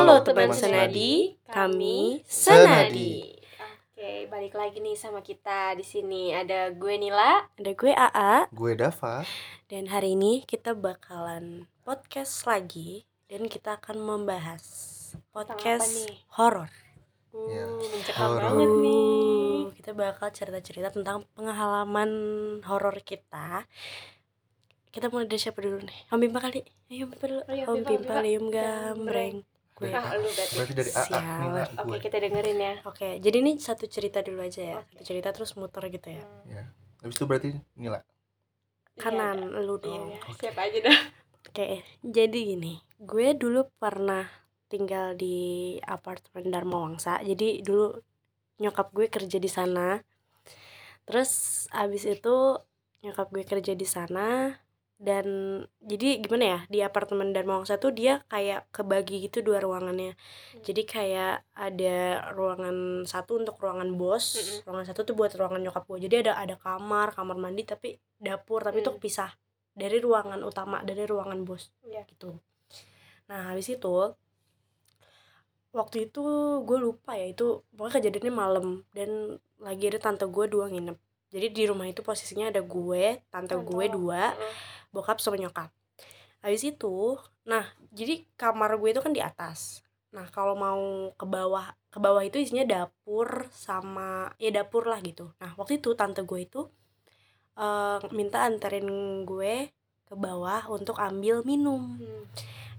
Halo 0.00 0.24
teman 0.24 0.48
senadi, 0.48 1.36
kami 1.44 2.24
senadi. 2.24 3.36
Oke, 3.92 4.24
balik 4.32 4.56
lagi 4.56 4.80
nih 4.80 4.96
sama 4.96 5.20
kita 5.20 5.76
di 5.76 5.84
sini. 5.84 6.32
Ada 6.32 6.72
gue 6.72 6.96
Nila. 6.96 7.44
Ada 7.60 7.76
gue 7.76 7.92
AA 7.92 8.48
Gue 8.48 8.72
Dava. 8.72 9.28
dan 9.68 9.92
hari 9.92 10.16
ini 10.16 10.40
kita 10.48 10.72
bakalan 10.72 11.68
podcast 11.84 12.48
lagi 12.48 13.04
dan 13.28 13.44
kita 13.44 13.76
akan 13.76 14.00
membahas 14.00 14.64
podcast 15.36 16.08
horor. 16.32 16.72
Ya, 17.52 17.68
Uh, 17.68 17.84
mencekam 17.84 18.20
horor. 18.24 18.40
banget 18.56 18.70
nih. 18.80 19.04
Uh, 19.04 19.64
kita 19.76 19.92
bakal 19.92 20.32
cerita-cerita 20.32 20.88
tentang 20.88 21.28
pengalaman 21.36 22.08
horor 22.64 22.96
kita. 23.04 23.68
Kita 24.88 25.12
mulai 25.12 25.28
dari 25.28 25.36
siapa 25.36 25.60
dulu 25.60 25.84
nih? 25.84 25.98
Om 26.08 26.18
Pimpa 26.24 26.40
kali. 26.40 26.64
Ayo 26.88 27.04
Pimpa 27.04 27.26
dulu. 27.28 27.42
Iya, 27.52 27.64
Om. 27.68 27.84
Lium 28.24 28.46
Gambreng. 28.48 29.44
Gue. 29.80 29.88
Dari 29.88 29.96
Ah, 29.96 30.12
A. 30.12 30.14
lu 30.14 30.28
berarti. 30.28 30.54
Berarti 30.54 30.74
dari 30.76 30.90
Sial. 30.92 31.22
Nila 31.40 31.62
Oke, 31.80 31.96
kita 31.98 32.16
dengerin 32.20 32.58
ya. 32.60 32.74
Oke, 32.84 33.08
jadi 33.16 33.36
ini 33.40 33.52
satu 33.56 33.88
cerita 33.88 34.20
dulu 34.20 34.44
aja 34.44 34.60
ya. 34.60 34.78
Satu 34.84 35.02
cerita 35.02 35.32
terus 35.32 35.56
muter 35.56 35.80
gitu 35.88 36.08
ya. 36.10 36.22
Ya. 36.44 36.62
Habis 37.00 37.16
itu 37.16 37.24
berarti 37.24 37.48
Nila. 37.74 38.04
Kanan 38.94 39.40
lu 39.56 39.80
Iya, 39.80 39.84
dong. 39.88 40.08
iya. 40.12 40.20
Siapa 40.36 40.60
aja 40.62 40.78
dah. 40.84 40.98
Oke, 41.40 41.66
jadi 41.98 42.38
gini, 42.46 42.76
gue 43.00 43.32
dulu 43.32 43.72
pernah 43.74 44.28
tinggal 44.68 45.16
di 45.16 45.74
apartemen 45.80 46.52
Dharma 46.52 46.76
Wangsa. 46.78 47.16
Jadi 47.18 47.64
dulu 47.64 47.96
nyokap 48.60 48.92
gue 48.92 49.08
kerja 49.08 49.40
di 49.40 49.48
sana. 49.48 49.96
Terus 51.08 51.30
abis 51.72 52.04
itu 52.04 52.60
nyokap 53.00 53.32
gue 53.32 53.42
kerja 53.42 53.72
di 53.72 53.88
sana 53.88 54.52
dan 55.00 55.24
jadi 55.80 56.20
gimana 56.20 56.44
ya 56.44 56.58
di 56.68 56.78
apartemen 56.84 57.32
Dharma 57.32 57.56
Wangsa 57.56 57.80
tuh 57.80 57.88
dia 57.96 58.20
kayak 58.28 58.68
kebagi 58.68 59.24
gitu 59.24 59.40
dua 59.40 59.56
ruangannya. 59.64 60.12
Jadi 60.60 60.82
kayak 60.84 61.40
ada 61.56 62.28
ruangan 62.36 63.08
satu 63.08 63.40
untuk 63.40 63.56
ruangan 63.56 63.96
bos, 63.96 64.36
Mm-mm. 64.36 64.68
ruangan 64.68 64.86
satu 64.92 65.08
tuh 65.08 65.16
buat 65.16 65.32
ruangan 65.32 65.64
nyokap 65.64 65.88
gue. 65.88 66.04
Jadi 66.04 66.28
ada 66.28 66.32
ada 66.36 66.54
kamar, 66.60 67.16
kamar 67.16 67.40
mandi 67.40 67.64
tapi 67.64 67.96
dapur 68.20 68.60
tapi 68.60 68.84
itu 68.84 68.92
Mm. 68.92 68.96
kepisah 69.00 69.32
dari 69.72 69.96
ruangan 70.02 70.44
utama 70.44 70.84
dari 70.84 71.08
ruangan 71.08 71.40
bos 71.46 71.72
Iya. 71.86 72.04
gitu 72.04 72.36
nah 73.30 73.54
habis 73.54 73.70
itu 73.70 74.12
waktu 75.70 76.10
itu 76.10 76.22
gue 76.66 76.78
lupa 76.82 77.14
ya 77.14 77.30
itu 77.30 77.62
pokoknya 77.72 78.02
kejadiannya 78.02 78.34
malam 78.34 78.66
dan 78.90 79.38
lagi 79.62 79.86
ada 79.86 80.02
tante 80.02 80.26
gue 80.26 80.44
dua 80.50 80.66
nginep 80.66 80.98
jadi 81.30 81.46
di 81.54 81.62
rumah 81.70 81.86
itu 81.86 82.02
posisinya 82.02 82.50
ada 82.50 82.58
gue 82.58 83.22
tante 83.30 83.54
gue 83.54 83.84
Tante. 83.86 83.94
dua 83.94 84.34
Heeh. 84.34 84.54
Bokap 84.94 85.18
sama 85.22 85.38
nyokap. 85.38 85.70
Habis 86.42 86.62
itu 86.66 87.18
nah 87.46 87.64
jadi 87.90 88.24
kamar 88.38 88.76
gue 88.78 88.90
itu 88.94 89.00
kan 89.02 89.12
di 89.14 89.22
atas. 89.22 89.82
Nah 90.10 90.26
kalau 90.30 90.54
mau 90.58 91.10
ke 91.14 91.26
bawah 91.26 91.74
ke 91.90 91.98
bawah 91.98 92.22
itu 92.22 92.38
isinya 92.38 92.62
dapur 92.66 93.50
sama 93.50 94.30
ya 94.38 94.50
dapur 94.54 94.86
lah 94.86 95.02
gitu. 95.02 95.30
Nah 95.42 95.54
waktu 95.58 95.82
itu 95.82 95.94
tante 95.98 96.22
gue 96.26 96.40
itu 96.42 96.66
eh, 97.58 97.98
minta 98.14 98.46
anterin 98.46 98.86
gue 99.26 99.70
ke 100.06 100.14
bawah 100.18 100.66
untuk 100.70 100.98
ambil 100.98 101.46
minum. 101.46 101.98
Hmm. 101.98 102.24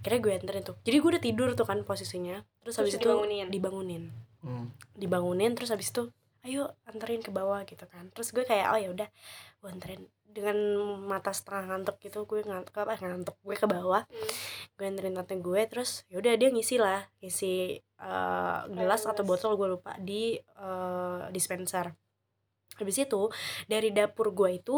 akhirnya 0.01 0.19
gue 0.25 0.33
anterin 0.33 0.63
tuh. 0.65 0.77
Jadi 0.81 0.97
gue 0.97 1.09
udah 1.13 1.23
tidur 1.23 1.49
tuh 1.53 1.61
kan 1.69 1.85
posisinya. 1.85 2.41
Terus, 2.65 2.73
Terus 2.73 2.75
habis 2.81 2.93
itu 2.97 3.05
dibangunin? 3.05 3.47
dibangunin. 3.53 4.03
Hmm. 4.41 4.73
dibangunin 4.97 5.53
terus 5.53 5.69
habis 5.69 5.93
itu 5.93 6.09
ayo 6.41 6.73
anterin 6.89 7.21
ke 7.21 7.29
bawah 7.29 7.61
gitu 7.69 7.85
kan. 7.85 8.09
Terus 8.09 8.33
gue 8.33 8.41
kayak 8.41 8.73
oh 8.73 8.79
ya 8.81 8.89
udah. 8.89 9.09
Gue 9.61 9.69
anterin 9.69 10.01
dengan 10.31 10.57
mata 11.03 11.29
setengah 11.29 11.63
ngantuk 11.69 11.99
gitu 11.99 12.23
gue 12.23 12.41
ngantuk 12.41 12.73
apa 12.73 12.95
ngantuk 12.97 13.35
gue 13.39 13.53
ke 13.53 13.67
bawah 13.67 14.03
Hmm. 14.07 14.29
gue 14.73 14.85
anterin 14.87 15.13
tante 15.13 15.35
gue 15.37 15.61
terus 15.67 16.07
ya 16.07 16.17
udah 16.17 16.33
dia 16.33 16.49
ngisi 16.49 16.75
lah 16.75 17.03
ngisi 17.19 17.77
eh, 17.77 18.59
gelas 18.71 19.03
atau 19.05 19.21
botol 19.21 19.53
gue 19.53 19.67
lupa 19.69 19.93
di 19.99 20.35
eh, 20.39 21.21
dispenser 21.29 21.91
habis 22.75 22.97
itu 22.97 23.27
dari 23.65 23.91
dapur 23.91 24.31
gue 24.31 24.49
itu 24.55 24.77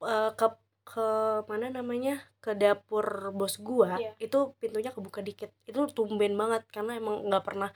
eh, 0.00 0.30
ke 0.32 0.46
ke 0.82 1.06
mana 1.46 1.70
namanya 1.70 2.18
ke 2.42 2.58
dapur 2.58 3.30
bos 3.30 3.54
gua 3.62 4.02
Iya. 4.02 4.18
itu 4.18 4.38
pintunya 4.58 4.90
kebuka 4.90 5.22
dikit 5.22 5.54
itu 5.62 5.78
tumben 5.94 6.34
banget 6.34 6.66
karena 6.74 6.98
emang 6.98 7.22
nggak 7.22 7.44
pernah 7.46 7.70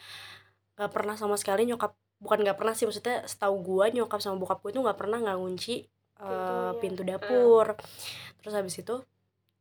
nggak 0.75 0.91
pernah 0.91 1.15
sama 1.15 1.39
sekali 1.39 1.71
nyokap 1.71 1.95
bukan 2.19 2.43
nggak 2.43 2.59
pernah 2.59 2.75
sih 2.75 2.83
maksudnya 2.83 3.23
setahu 3.23 3.63
gua 3.63 3.95
nyokap 3.95 4.19
sama 4.19 4.43
bokap 4.43 4.59
gue 4.59 4.75
itu 4.75 4.83
nggak 4.83 4.99
pernah 4.99 5.23
nggak 5.23 5.39
ngunci 5.39 5.87
eh, 6.21 6.73
Pintunya. 6.81 6.81
pintu 6.83 7.03
dapur. 7.07 7.67
Terus 8.43 8.55
habis 8.57 8.77
itu 8.79 8.95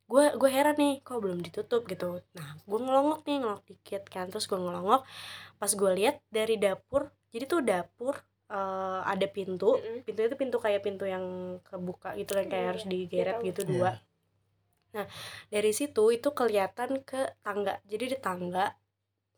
gue 0.06 0.26
gue 0.38 0.50
heran 0.54 0.78
nih 0.78 1.02
kok 1.02 1.18
belum 1.24 1.40
ditutup 1.42 1.82
gitu. 1.90 2.22
Nah 2.38 2.50
gue 2.62 2.80
ngelongok 2.80 3.20
nih 3.28 3.38
ngelongok 3.42 3.66
dikit 3.66 4.04
kan. 4.10 4.26
Terus 4.32 4.46
gue 4.48 4.60
ngelongok. 4.60 5.02
Pas 5.60 5.72
gue 5.72 5.92
lihat 6.00 6.22
dari 6.30 6.56
dapur 6.62 7.10
jadi 7.34 7.46
tuh 7.50 7.62
dapur 7.66 8.16
eh, 8.52 9.02
ada 9.04 9.28
pintu. 9.30 9.78
Pintu 10.06 10.20
itu 10.24 10.36
pintu 10.38 10.58
kayak 10.62 10.82
pintu 10.86 11.06
yang 11.10 11.58
kebuka 11.66 12.14
gitu 12.20 12.32
kan 12.38 12.46
kayak 12.52 12.64
Iya, 12.64 12.70
harus 12.72 12.84
iya. 12.86 12.92
digeret 12.94 13.38
Iya, 13.42 13.46
gitu 13.52 13.62
tahu. 13.66 13.72
dua. 13.76 13.92
Nah 14.96 15.06
dari 15.52 15.72
situ 15.76 16.04
itu 16.14 16.30
kelihatan 16.32 17.02
ke 17.04 17.22
tangga. 17.44 17.82
Jadi 17.90 18.16
di 18.16 18.18
tangga 18.22 18.72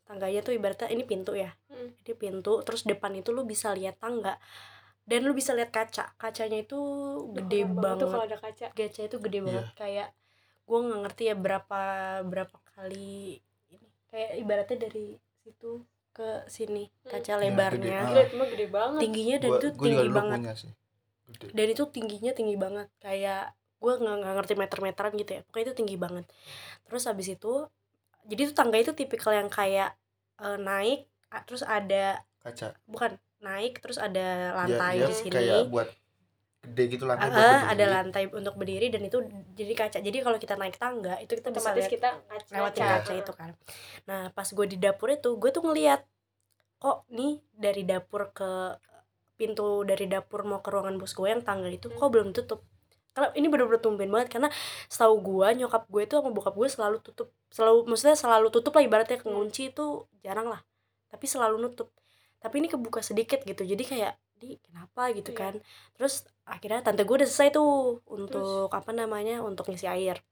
tangganya 0.08 0.40
tuh 0.40 0.56
ibaratnya 0.56 0.88
ini 0.88 1.04
pintu 1.04 1.36
ya. 1.36 1.52
Hmm. 1.68 1.92
ini 2.02 2.14
pintu 2.16 2.64
terus 2.66 2.82
depan 2.88 3.12
itu 3.14 3.28
lu 3.30 3.44
bisa 3.44 3.70
lihat 3.76 4.00
tangga 4.00 4.40
dan 5.08 5.24
lu 5.24 5.32
bisa 5.32 5.56
lihat 5.56 5.72
kaca 5.72 6.12
kacanya 6.14 6.60
itu 6.60 6.78
gede 7.32 7.64
Horor 7.64 7.74
banget 7.74 7.96
tuh 7.98 8.08
kalau 8.12 8.24
ada 8.24 8.38
kaca. 8.38 8.66
kaca 8.70 9.00
itu 9.02 9.16
gede 9.18 9.38
banget 9.40 9.66
kayak 9.74 10.08
gue 10.62 10.78
nggak 10.78 11.00
ngerti 11.02 11.22
ya 11.24 11.34
berapa 11.34 11.80
berapa 12.22 12.56
kali 12.70 13.40
ini 13.72 13.88
kayak 14.06 14.30
ibaratnya 14.36 14.78
dari 14.78 15.06
situ 15.40 15.80
ke 16.12 16.44
sini 16.46 16.92
kaca 17.02 17.32
Ya, 17.32 17.40
lebarnya 17.40 18.00
gede. 18.04 18.22
Itu 18.26 18.34
mah 18.36 18.48
gede 18.48 18.66
banget. 18.68 19.00
tingginya 19.00 19.36
dan 19.38 19.48
Gua- 19.48 19.58
itu 19.58 19.68
gua 19.70 19.84
tinggi 19.86 20.08
banget. 20.10 20.40
Gede. 21.28 21.46
dan 21.52 21.66
itu 21.68 21.82
tingginya 21.86 22.32
tinggi 22.32 22.56
banget 22.56 22.88
kayak 22.98 23.52
gue 23.78 23.92
nggak 23.94 24.16
nggak 24.18 24.34
ngerti 24.34 24.54
meter-meteran 24.56 25.12
gitu 25.14 25.30
ya 25.30 25.40
pokoknya 25.44 25.64
itu 25.64 25.74
tinggi 25.76 25.96
banget 25.96 26.24
terus 26.84 27.04
habis 27.04 27.28
itu 27.28 27.52
jadi 28.24 28.40
itu 28.42 28.54
tangga 28.56 28.80
itu 28.80 28.90
tipikal 28.90 29.30
yang 29.30 29.46
kayak 29.46 29.92
eh, 30.40 30.58
naik 30.58 31.04
a- 31.28 31.44
terus 31.44 31.60
ada 31.62 32.24
Kaca. 32.40 32.74
bukan 32.88 33.20
naik 33.40 33.78
terus 33.78 33.96
ada 33.96 34.26
Dia, 34.50 34.56
lantai 34.56 34.94
dia 34.96 35.06
di 35.06 35.14
sini 35.14 35.30
kayak 35.32 35.66
buat 35.68 35.88
gede 36.58 36.84
gitu 36.90 37.04
lantai 37.04 37.28
buat 37.28 37.38
Ah, 37.38 37.46
berdiri. 37.62 37.70
ada 37.70 37.84
lantai 37.88 38.22
untuk 38.28 38.54
berdiri 38.54 38.86
dan 38.88 39.02
itu 39.02 39.18
jadi 39.54 39.72
kaca 39.74 39.98
jadi 40.00 40.18
kalau 40.20 40.36
kita 40.36 40.54
naik 40.54 40.76
tangga 40.76 41.14
itu 41.18 41.32
kita 41.32 41.48
bisa 41.48 41.70
Otomatis 41.70 41.86
lihat 41.86 41.92
kita 41.92 42.08
ngaca. 42.20 42.52
lewatin 42.52 42.82
Iya. 42.82 42.90
kaca 42.98 43.12
itu 43.14 43.32
kan 43.32 43.50
nah 44.04 44.22
pas 44.30 44.48
gue 44.48 44.66
di 44.66 44.76
dapur 44.76 45.08
itu 45.08 45.30
gue 45.32 45.50
tuh 45.50 45.62
ngeliat 45.62 46.02
kok 46.76 47.06
nih 47.08 47.38
dari 47.52 47.82
dapur 47.82 48.30
ke 48.30 48.50
pintu 49.34 49.82
dari 49.82 50.06
dapur 50.06 50.42
mau 50.42 50.58
ke 50.58 50.68
ruangan 50.68 50.98
bos 50.98 51.14
gue 51.14 51.26
yang 51.26 51.40
tangga 51.40 51.70
itu 51.70 51.86
kok 51.88 52.10
belum 52.10 52.34
tutup 52.34 52.66
karena 53.14 53.34
ini 53.34 53.46
bener-bener 53.46 53.78
tumben 53.78 54.10
banget 54.10 54.28
karena 54.30 54.50
setahu 54.86 55.18
gue 55.20 55.46
nyokap 55.56 55.86
gue 55.86 56.02
itu 56.04 56.14
sama 56.14 56.30
bokap 56.30 56.54
gue 56.54 56.68
selalu 56.68 56.98
tutup 57.02 57.30
selalu 57.50 57.86
maksudnya 57.86 58.14
selalu 58.14 58.50
tutup 58.50 58.74
lah 58.74 58.82
ibaratnya 58.82 59.18
kunci 59.18 59.70
itu 59.70 60.06
jarang 60.22 60.46
lah 60.46 60.62
tapi 61.08 61.26
selalu 61.26 61.58
nutup 61.58 61.90
tapi 62.38 62.54
ini 62.58 62.68
kebuka 62.68 63.00
sedikit 63.00 63.42
gitu 63.42 63.62
jadi 63.62 63.82
kayak 63.82 64.14
di 64.38 64.54
kenapa 64.62 65.10
gitu 65.10 65.30
Iya. 65.30 65.38
kan 65.38 65.54
terus 65.92 66.22
akhirnya 66.44 66.80
tante 66.80 67.02
gue 67.02 67.16
udah 67.16 67.26
selesai 67.26 67.50
tuh 67.52 67.98
untuk 68.06 68.70
apa 68.70 68.90
namanya 68.92 69.42
untuk 69.42 69.66
ngisi 69.66 69.86
air 69.86 70.22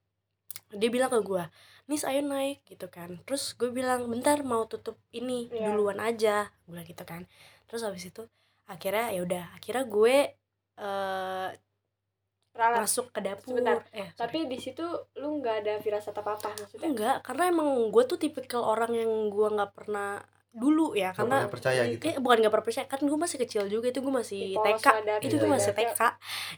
dia 0.71 0.91
bilang 0.91 1.11
ke 1.11 1.21
gue 1.21 1.45
Nis 1.87 2.03
ayo 2.03 2.19
naik 2.21 2.67
gitu 2.67 2.87
kan 2.87 3.19
terus 3.23 3.55
gue 3.55 3.71
bilang 3.71 4.07
bentar 4.07 4.43
mau 4.43 4.67
tutup 4.67 4.99
ini 5.11 5.47
Iya. 5.51 5.71
duluan 5.71 5.99
aja 5.99 6.47
gue 6.67 6.71
bilang 6.73 6.87
gitu 6.87 7.03
kan 7.03 7.27
terus 7.67 7.83
habis 7.83 8.03
itu 8.05 8.27
akhirnya 8.67 9.11
ya 9.11 9.21
udah 9.23 9.45
akhirnya 9.55 9.85
gue 9.87 10.17
eh 10.77 11.51
Ralat. 12.57 12.79
masuk 12.83 13.13
ke 13.13 13.21
dapur 13.21 13.53
Sebentar. 13.53 13.85
eh 13.93 14.09
sorry. 14.09 14.17
Tapi 14.17 14.39
di 14.49 14.57
situ 14.57 14.81
lu 15.15 15.39
nggak 15.39 15.57
ada 15.61 15.75
firasat 15.77 16.17
apa 16.17 16.41
apa 16.41 16.49
maksudnya? 16.51 16.89
enggak 16.89 17.17
karena 17.21 17.53
emang 17.53 17.69
gue 17.93 18.03
tuh 18.03 18.17
tipikal 18.17 18.65
orang 18.65 18.97
yang 18.97 19.13
gue 19.29 19.49
nggak 19.51 19.77
pernah 19.77 20.25
dulu 20.53 20.95
ya 20.95 21.11
Nggak 21.13 21.17
karena 21.19 21.37
percaya 21.49 21.83
gitu. 21.87 22.03
Eh, 22.07 22.17
bukan 22.17 22.37
gak 22.41 22.53
pernah 22.53 22.67
percaya 22.67 22.87
kan 22.87 23.01
gue 23.01 23.19
masih 23.19 23.39
kecil 23.39 23.63
juga 23.67 23.87
itu 23.89 24.01
gue 24.01 24.15
masih 24.15 24.41
Di 24.41 24.57
polos 24.57 24.81
TK 24.81 24.87
itu 25.21 25.35
Iya, 25.37 25.41
gue 25.43 25.49
iya. 25.49 25.55
masih 25.59 25.73
TK 25.77 26.01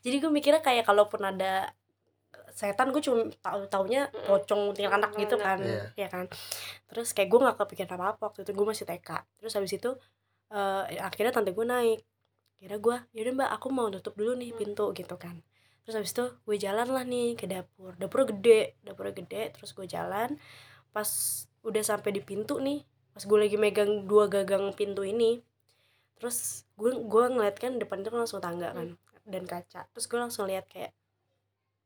jadi 0.07 0.17
gue 0.23 0.31
mikirnya 0.31 0.63
kayak 0.63 0.85
kalaupun 0.87 1.21
ada 1.23 1.73
setan 2.51 2.91
gue 2.91 2.99
cuma 2.99 3.23
tahu 3.39 3.71
taunya 3.71 4.11
pocong 4.27 4.75
anak 4.75 5.15
gitu 5.15 5.39
kan. 5.39 5.63
Iya. 5.63 5.83
ya 5.95 6.09
kan? 6.11 6.27
Terus 6.87 7.15
kayak 7.15 7.29
gue 7.29 7.39
gak 7.41 7.57
kepikiran 7.57 7.95
apa 7.95 8.07
apa 8.13 8.23
waktu 8.31 8.43
itu 8.43 8.51
gue 8.51 8.67
masih 8.67 8.85
TK 8.85 9.11
terus 9.39 9.53
habis 9.55 9.73
itu 9.73 9.91
eh, 10.51 10.83
akhirnya 10.99 11.31
tante 11.31 11.51
gue 11.51 11.63
naik. 11.63 12.01
Kira 12.59 12.79
gue 12.79 12.97
yaudah 13.15 13.33
mbak 13.35 13.51
aku 13.55 13.67
mau 13.71 13.87
tutup 13.89 14.15
dulu 14.15 14.35
nih 14.35 14.51
Hmm. 14.51 14.59
pintu 14.59 14.91
gitu 14.91 15.15
kan. 15.15 15.39
Terus 15.83 15.95
habis 15.95 16.11
itu 16.11 16.25
gue 16.45 16.57
jalan 16.57 16.89
lah 16.91 17.03
nih 17.03 17.35
ke 17.35 17.47
dapur. 17.47 17.95
Dapurnya 17.95 18.27
gede 18.35 18.61
dapurnya 18.83 19.15
gede. 19.17 19.55
Terus 19.55 19.71
gue 19.75 19.87
jalan. 19.87 20.35
Pas 20.91 21.07
udah 21.63 21.83
sampai 21.83 22.11
di 22.11 22.21
pintu 22.21 22.59
nih 22.59 22.83
pas 23.19 23.25
gue 23.25 23.39
lagi 23.41 23.57
megang 23.57 24.07
dua 24.07 24.25
gagang 24.27 24.71
pintu 24.73 25.03
ini 25.03 25.43
terus 26.15 26.63
gue 26.75 26.95
gue 26.97 27.25
ngeliat 27.29 27.57
kan 27.57 27.75
depan 27.77 27.99
itu 27.99 28.09
kan 28.09 28.21
langsung 28.21 28.39
tangga 28.39 28.71
kan 28.71 28.95
dan 29.25 29.43
kaca 29.45 29.91
terus 29.91 30.07
gue 30.07 30.15
langsung 30.17 30.47
lihat 30.47 30.67
kayak 30.67 30.95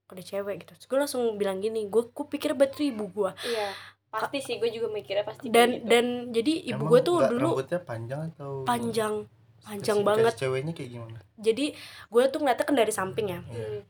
ada 0.06 0.20
cewek 0.22 0.60
gitu 0.60 0.72
terus 0.74 0.86
gue 0.86 0.98
langsung 0.98 1.22
bilang 1.34 1.56
gini 1.58 1.88
gue 1.88 2.02
gue 2.06 2.26
pikir 2.28 2.52
batu 2.52 2.84
ibu 2.84 3.08
gue 3.08 3.32
Iya. 3.42 3.72
pasti 4.12 4.38
sih 4.38 4.60
gue 4.60 4.68
juga 4.68 4.92
mikirnya 4.92 5.24
pasti 5.24 5.48
dan 5.48 5.72
gitu. 5.74 5.88
dan 5.88 6.04
jadi 6.28 6.52
ibu 6.68 6.76
Emang 6.78 6.90
gue 6.90 7.00
tuh 7.00 7.16
dulu 7.26 7.48
rambutnya 7.56 7.80
panjang 7.80 8.20
atau 8.28 8.50
panjang 8.62 9.14
panjang 9.62 9.98
banget 10.04 10.36
ceweknya 10.36 10.72
kayak 10.72 10.90
gimana 10.92 11.18
jadi 11.34 11.72
gue 12.06 12.22
tuh 12.28 12.38
ngeliatnya 12.38 12.66
kan 12.66 12.76
dari 12.76 12.92
samping 12.92 13.26
ya 13.26 13.40
Iya. 13.42 13.64
Hmm. 13.64 13.80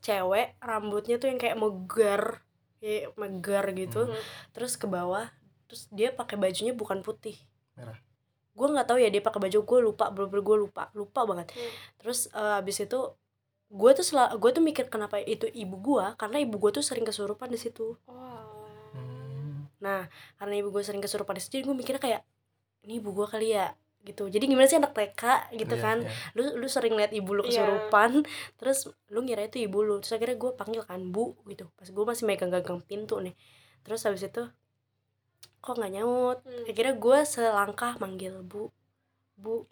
cewek 0.00 0.46
rambutnya 0.58 1.16
tuh 1.18 1.28
yang 1.28 1.36
kayak 1.36 1.56
megar 1.56 2.40
kayak 2.78 3.12
megar 3.14 3.64
gitu 3.72 4.08
Hmm. 4.08 4.16
terus 4.50 4.80
ke 4.80 4.88
bawah 4.88 5.28
terus 5.66 5.90
dia 5.90 6.10
pakai 6.10 6.34
bajunya 6.34 6.72
bukan 6.72 7.00
putih 7.00 7.34
Merah. 7.74 7.98
gue 8.52 8.66
nggak 8.66 8.86
tahu 8.86 8.98
ya 8.98 9.08
dia 9.08 9.20
pakai 9.20 9.40
baju 9.42 9.58
gue 9.60 9.78
lupa 9.82 10.04
bener 10.08 10.40
gue 10.40 10.56
lupa 10.58 10.88
lupa 10.92 11.20
banget 11.24 11.50
Hmm. 11.50 11.70
terus 11.96 12.30
eh, 12.30 12.58
abis 12.58 12.80
itu 12.80 13.00
gue 13.66 13.90
tuh 13.92 14.02
sel 14.02 14.18
gue 14.32 14.50
tuh 14.50 14.62
mikir 14.62 14.86
kenapa 14.86 15.18
itu 15.18 15.44
ibu 15.46 15.76
gue 15.76 16.04
karena 16.14 16.38
ibu 16.38 16.56
gue 16.56 16.70
tuh 16.72 16.80
sering 16.80 17.02
kesurupan 17.02 17.46
di 17.46 17.58
situ 17.58 17.98
Wah. 18.04 18.46
Hmm. 18.92 19.66
nah 19.76 20.06
karena 20.36 20.54
ibu 20.56 20.70
gue 20.70 20.80
sering 20.80 21.00
kesurupan 21.00 21.34
di 21.34 21.42
situ 21.42 21.52
jadi 21.56 21.64
gue 21.64 21.76
mikirnya 21.76 22.00
kayak 22.00 22.22
ini 22.82 22.96
ibu 22.96 23.10
gue 23.12 23.26
kali 23.26 23.52
ya 23.52 23.74
gitu 24.00 24.30
jadi 24.30 24.46
gimana 24.46 24.70
sih 24.70 24.78
anak 24.78 24.94
TK 24.94 25.50
gitu 25.58 25.74
Iya, 25.74 25.82
kan 25.82 25.96
iya. 25.98 26.14
lu 26.32 26.62
lu 26.62 26.70
sering 26.70 26.94
liat 26.94 27.10
ibu 27.10 27.34
lu 27.34 27.42
Iya. 27.42 27.58
kesurupan 27.58 28.22
terus 28.54 28.78
lu 29.10 29.20
ngira 29.20 29.42
itu 29.42 29.58
ibu 29.60 29.82
lu 29.82 29.98
terus 29.98 30.14
akhirnya 30.14 30.38
gue 30.38 30.54
panggil 30.54 30.80
kan 30.80 31.02
bu 31.10 31.34
gitu 31.44 31.66
pas 31.74 31.90
gue 31.90 32.04
masih 32.06 32.22
megang-gagang 32.24 32.78
pintu 32.80 33.18
nih 33.18 33.34
terus 33.82 34.06
habis 34.06 34.22
itu 34.22 34.46
kok 35.66 35.76
nggak 35.76 35.92
nyaut 35.92 36.38
Hmm. 36.40 36.64
akhirnya 36.64 36.94
gue 36.94 37.18
selangkah 37.24 37.92
manggil 37.96 38.38
bu. 38.40 38.70
Bu. 39.34 39.66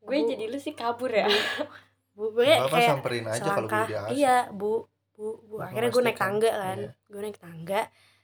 Gue 0.00 0.16
Bu. 0.18 0.26
jadi 0.26 0.44
lu 0.46 0.56
sih 0.56 0.72
kabur 0.72 1.12
ya? 1.12 1.28
Bu. 2.12 2.32
Gue 2.32 2.46
Nggak 2.46 2.64
apa 2.64 2.74
kayak 2.74 2.90
samperin 2.90 3.24
aja 3.24 3.32
kalau 3.36 3.44
selangkah. 3.68 3.84
asik. 3.84 4.08
iya 4.14 4.36
bu. 4.48 4.88
Bu 5.12 5.26
bu. 5.42 5.54
Untuk 5.54 5.62
akhirnya 5.62 5.90
gue 5.90 6.02
naik 6.02 6.18
tangga 6.18 6.50
kan. 6.50 6.78
Iya. 6.80 6.90
gue 7.06 7.20
naik 7.22 7.38
tangga. 7.38 7.80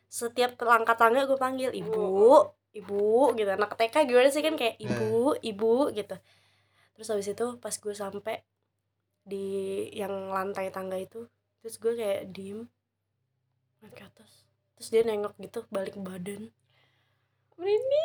Setiap 0.09 0.51
langkah 0.61 0.97
tangga 0.97 1.21
gue 1.23 1.37
panggil 1.37 1.71
ibu 1.71 2.09
ibu. 2.73 3.05
Gitu. 3.33 3.47
Anak 3.49 3.77
TK 3.77 3.95
gimana 4.05 4.29
sih 4.29 4.41
kan? 4.41 4.55
Kayak 4.55 4.77
Iya. 4.77 4.89
ibu 4.89 5.13
ibu 5.39 5.75
gitu. 5.91 6.17
Terus 6.93 7.07
habis 7.09 7.29
itu 7.29 7.47
pas 7.57 7.73
gue 7.73 7.95
sampai 7.95 8.41
di 9.23 9.47
yang 9.93 10.11
lantai 10.29 10.69
tangga 10.69 10.97
itu 10.97 11.29
terus 11.61 11.77
gue 11.77 11.93
kayak 11.93 12.31
diem 12.31 12.65
naik 13.79 13.93
ke 13.93 14.03
atas. 14.03 14.49
Terus 14.75 14.89
dia 14.89 15.03
nengok 15.03 15.37
gitu 15.37 15.69
balik 15.69 15.95
badan 15.95 16.49
ini 17.63 18.03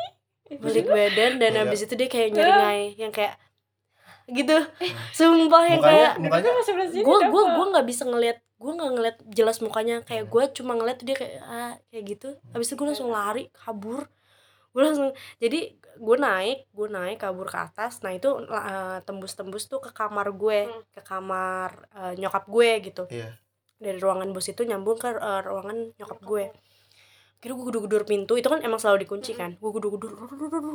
balik 0.56 0.86
badan 0.86 1.32
dan 1.36 1.52
Iya. 1.52 1.60
habis 1.62 1.80
itu 1.82 1.94
dia 1.94 2.06
kayak 2.06 2.30
nyeringai 2.30 2.82
yang 2.96 3.10
kayak 3.10 3.34
gitu. 4.28 4.56
Sumpah 5.12 5.62
yang 5.64 5.78
mukanya 5.78 5.78
kayak 5.80 6.12
gue 6.92 7.18
gue 7.24 7.42
gue 7.46 7.66
nggak 7.72 7.86
bisa 7.86 8.02
ngeliat 8.02 8.38
gue 8.56 8.72
nggak 8.72 8.92
ngeliat 8.92 9.16
jelas 9.28 9.58
mukanya. 9.58 10.02
Kayak 10.02 10.26
gue 10.26 10.42
cuma 10.54 10.72
ngeliat 10.74 10.96
tuh 10.96 11.06
dia 11.06 11.16
kayak 11.16 11.34
ah 11.42 11.74
kayak 11.88 12.04
gitu. 12.08 12.28
Habis 12.50 12.66
itu 12.68 12.74
gue 12.74 12.86
langsung 12.86 13.10
lari 13.10 13.50
kabur. 13.52 14.06
Gue 14.70 14.82
langsung 14.82 15.08
jadi 15.36 15.72
gue 15.96 16.16
naik 16.16 16.68
gue 16.70 16.88
naik 16.88 17.18
kabur 17.18 17.46
ke 17.46 17.58
atas. 17.58 18.02
Nah 18.02 18.12
itu 18.12 18.28
eh, 18.42 18.98
tembus-tembus 19.02 19.66
tuh 19.66 19.80
ke 19.80 19.90
kamar 19.90 20.30
gue 20.32 20.68
Hmm. 20.68 20.82
ke 20.90 21.00
kamar 21.00 21.70
eh, 21.92 22.12
nyokap 22.16 22.44
gue 22.46 22.70
gitu. 22.82 23.04
Iya. 23.08 23.34
dari 23.76 24.00
ruangan 24.00 24.32
bos 24.32 24.48
itu 24.48 24.64
nyambung 24.64 24.96
ke 24.96 25.12
eh, 25.12 25.40
ruangan 25.44 25.92
nyokap 25.94 26.20
gue 26.24 26.48
kira 27.46 27.54
gue 27.54 27.66
gudur-gudur 27.70 28.02
pintu 28.02 28.34
itu 28.34 28.50
kan 28.50 28.58
emang 28.58 28.82
selalu 28.82 29.06
dikunci 29.06 29.38
kan. 29.38 29.54
Gue 29.62 29.70
gudur-gudur 29.70 30.10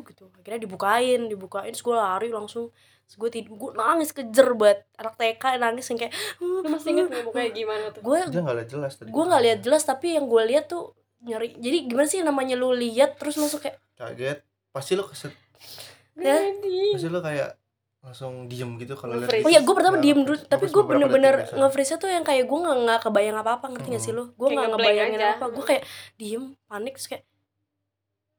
gitu. 0.07 0.31
Akhirnya 0.39 0.63
dibukain 0.63 1.27
dibukain 1.27 1.75
terus 1.75 1.83
gue 1.83 1.91
lari 1.91 2.31
langsung. 2.31 2.71
Terus 3.03 3.17
gue 3.19 3.29
tidur 3.29 3.59
gue 3.59 3.69
nangis 3.75 4.15
kejer 4.15 4.55
banget 4.55 4.87
anak 4.95 5.19
TK 5.19 5.43
nangis 5.59 5.85
yang 5.91 5.99
kayak 5.99 6.13
lu 6.39 6.63
masih 6.63 6.95
inget 6.95 7.05
nggak 7.11 7.23
mukanya 7.27 7.51
gimana 7.51 7.85
tuh? 7.91 8.01
Gue 8.07 8.19
dia 8.31 8.39
nggak 8.39 8.55
lihat 8.63 8.69
jelas 8.71 8.91
tadi. 8.95 9.09
gue 9.11 9.23
nggak 9.27 9.43
lihat 9.43 9.59
jelas 9.59 9.83
tapi 9.83 10.07
yang 10.15 10.25
gue 10.31 10.43
lihat 10.47 10.65
tuh 10.71 10.95
nyeri. 11.27 11.59
Jadi 11.59 11.77
gimana 11.91 12.07
sih 12.07 12.23
namanya 12.23 12.55
lu 12.55 12.71
lihat 12.71 13.19
terus 13.19 13.35
langsung 13.35 13.59
kayak 13.59 13.77
kaget. 13.99 14.39
Pasti 14.71 14.95
lu 14.95 15.03
keset. 15.03 15.35
Ya. 16.17 16.39
Pasti 16.95 17.07
lu 17.11 17.19
kayak 17.19 17.60
langsung 18.01 18.49
diem 18.49 18.75
gitu 18.75 18.97
kalau 18.97 19.13
lihat 19.15 19.29
oh 19.39 19.47
ya 19.47 19.61
gue 19.61 19.73
pertama 19.73 19.95
Nah, 19.95 20.03
diem 20.03 20.19
dulu. 20.19 20.37
tapi 20.43 20.65
gue 20.67 20.83
bener-bener 20.83 21.33
nge-freeze 21.53 21.95
tuh 21.95 22.09
yang 22.09 22.25
kayak 22.25 22.49
gue 22.49 22.59
nggak 22.59 22.77
nggak 22.81 22.99
kebayang 23.05 23.37
apa 23.37 23.51
apa 23.55 23.65
ngerti 23.69 23.87
gak 23.91 24.01
sih 24.01 24.09
lu? 24.09 24.33
Gue 24.33 24.47
nggak 24.49 24.67
ngebayangin 24.73 25.19
aja. 25.19 25.37
apa 25.37 25.45
gue 25.47 25.61
kayak 25.63 25.83
diem 26.17 26.43
panik 26.65 26.97
terus 26.97 27.07
kayak 27.07 27.23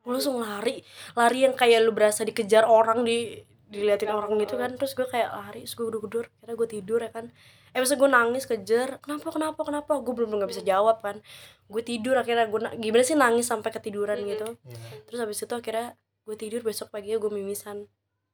gue 0.03 0.11
langsung 0.11 0.37
lari. 0.37 0.83
Lari 1.15 1.39
yang 1.41 1.55
kayak 1.55 1.79
lu 1.81 1.91
berasa 1.91 2.23
dikejar 2.23 2.67
orang 2.67 3.07
di 3.07 3.39
diliatin 3.65 4.05
Ya 4.05 4.19
orang 4.19 4.35
gitu 4.37 4.59
kan. 4.59 4.75
Terus 4.75 4.93
gue 4.93 5.07
kayak 5.07 5.31
lari 5.31 5.63
terus 5.63 5.75
gue 5.75 5.87
gudur 5.89 6.27
kira 6.35 6.53
gue 6.53 6.69
tidur 6.69 6.99
ya 6.99 7.09
kan. 7.09 7.31
Eh 7.71 7.79
masa 7.79 7.95
gue 7.95 8.11
nangis 8.11 8.45
kejar. 8.45 8.99
Kenapa 8.99 9.31
kenapa 9.31 9.61
kenapa? 9.63 9.93
Gue 9.97 10.13
belum 10.13 10.35
nggak 10.35 10.51
bisa 10.51 10.63
jawab 10.63 10.99
kan. 10.99 11.23
Gue 11.65 11.81
tidur 11.81 12.19
akhirnya. 12.19 12.51
Gue 12.51 12.61
na- 12.61 12.75
gimana 12.75 13.01
sih 13.01 13.15
nangis 13.15 13.47
sampai 13.47 13.71
ketiduran 13.71 14.19
Mhm. 14.19 14.29
gitu? 14.29 14.49
Iya. 14.67 14.79
terus 15.07 15.19
habis 15.21 15.39
itu 15.39 15.55
akhirnya 15.55 15.95
gue 16.21 16.35
tidur 16.37 16.61
besok 16.61 16.91
paginya 16.91 17.17
gue 17.17 17.31
mimisan. 17.31 17.87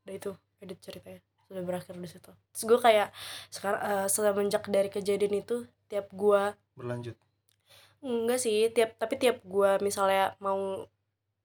Udah 0.02 0.16
itu 0.16 0.32
edit 0.58 0.78
ceritanya. 0.78 1.20
Sudah 1.44 1.62
berakhir 1.62 1.94
di 1.94 2.06
situ. 2.06 2.30
Terus 2.52 2.62
gue 2.64 2.78
kayak 2.78 3.08
sekarang 3.48 3.80
eh, 3.80 4.06
semenjak 4.06 4.64
dari 4.66 4.88
kejadian 4.88 5.34
itu 5.38 5.56
tiap 5.86 6.12
gue 6.12 6.42
berlanjut? 6.74 7.16
Enggak 7.98 8.38
sih 8.38 8.70
tiap 8.70 8.94
tapi 8.94 9.16
tiap 9.16 9.42
gue 9.42 9.70
misalnya 9.80 10.36
mau 10.38 10.86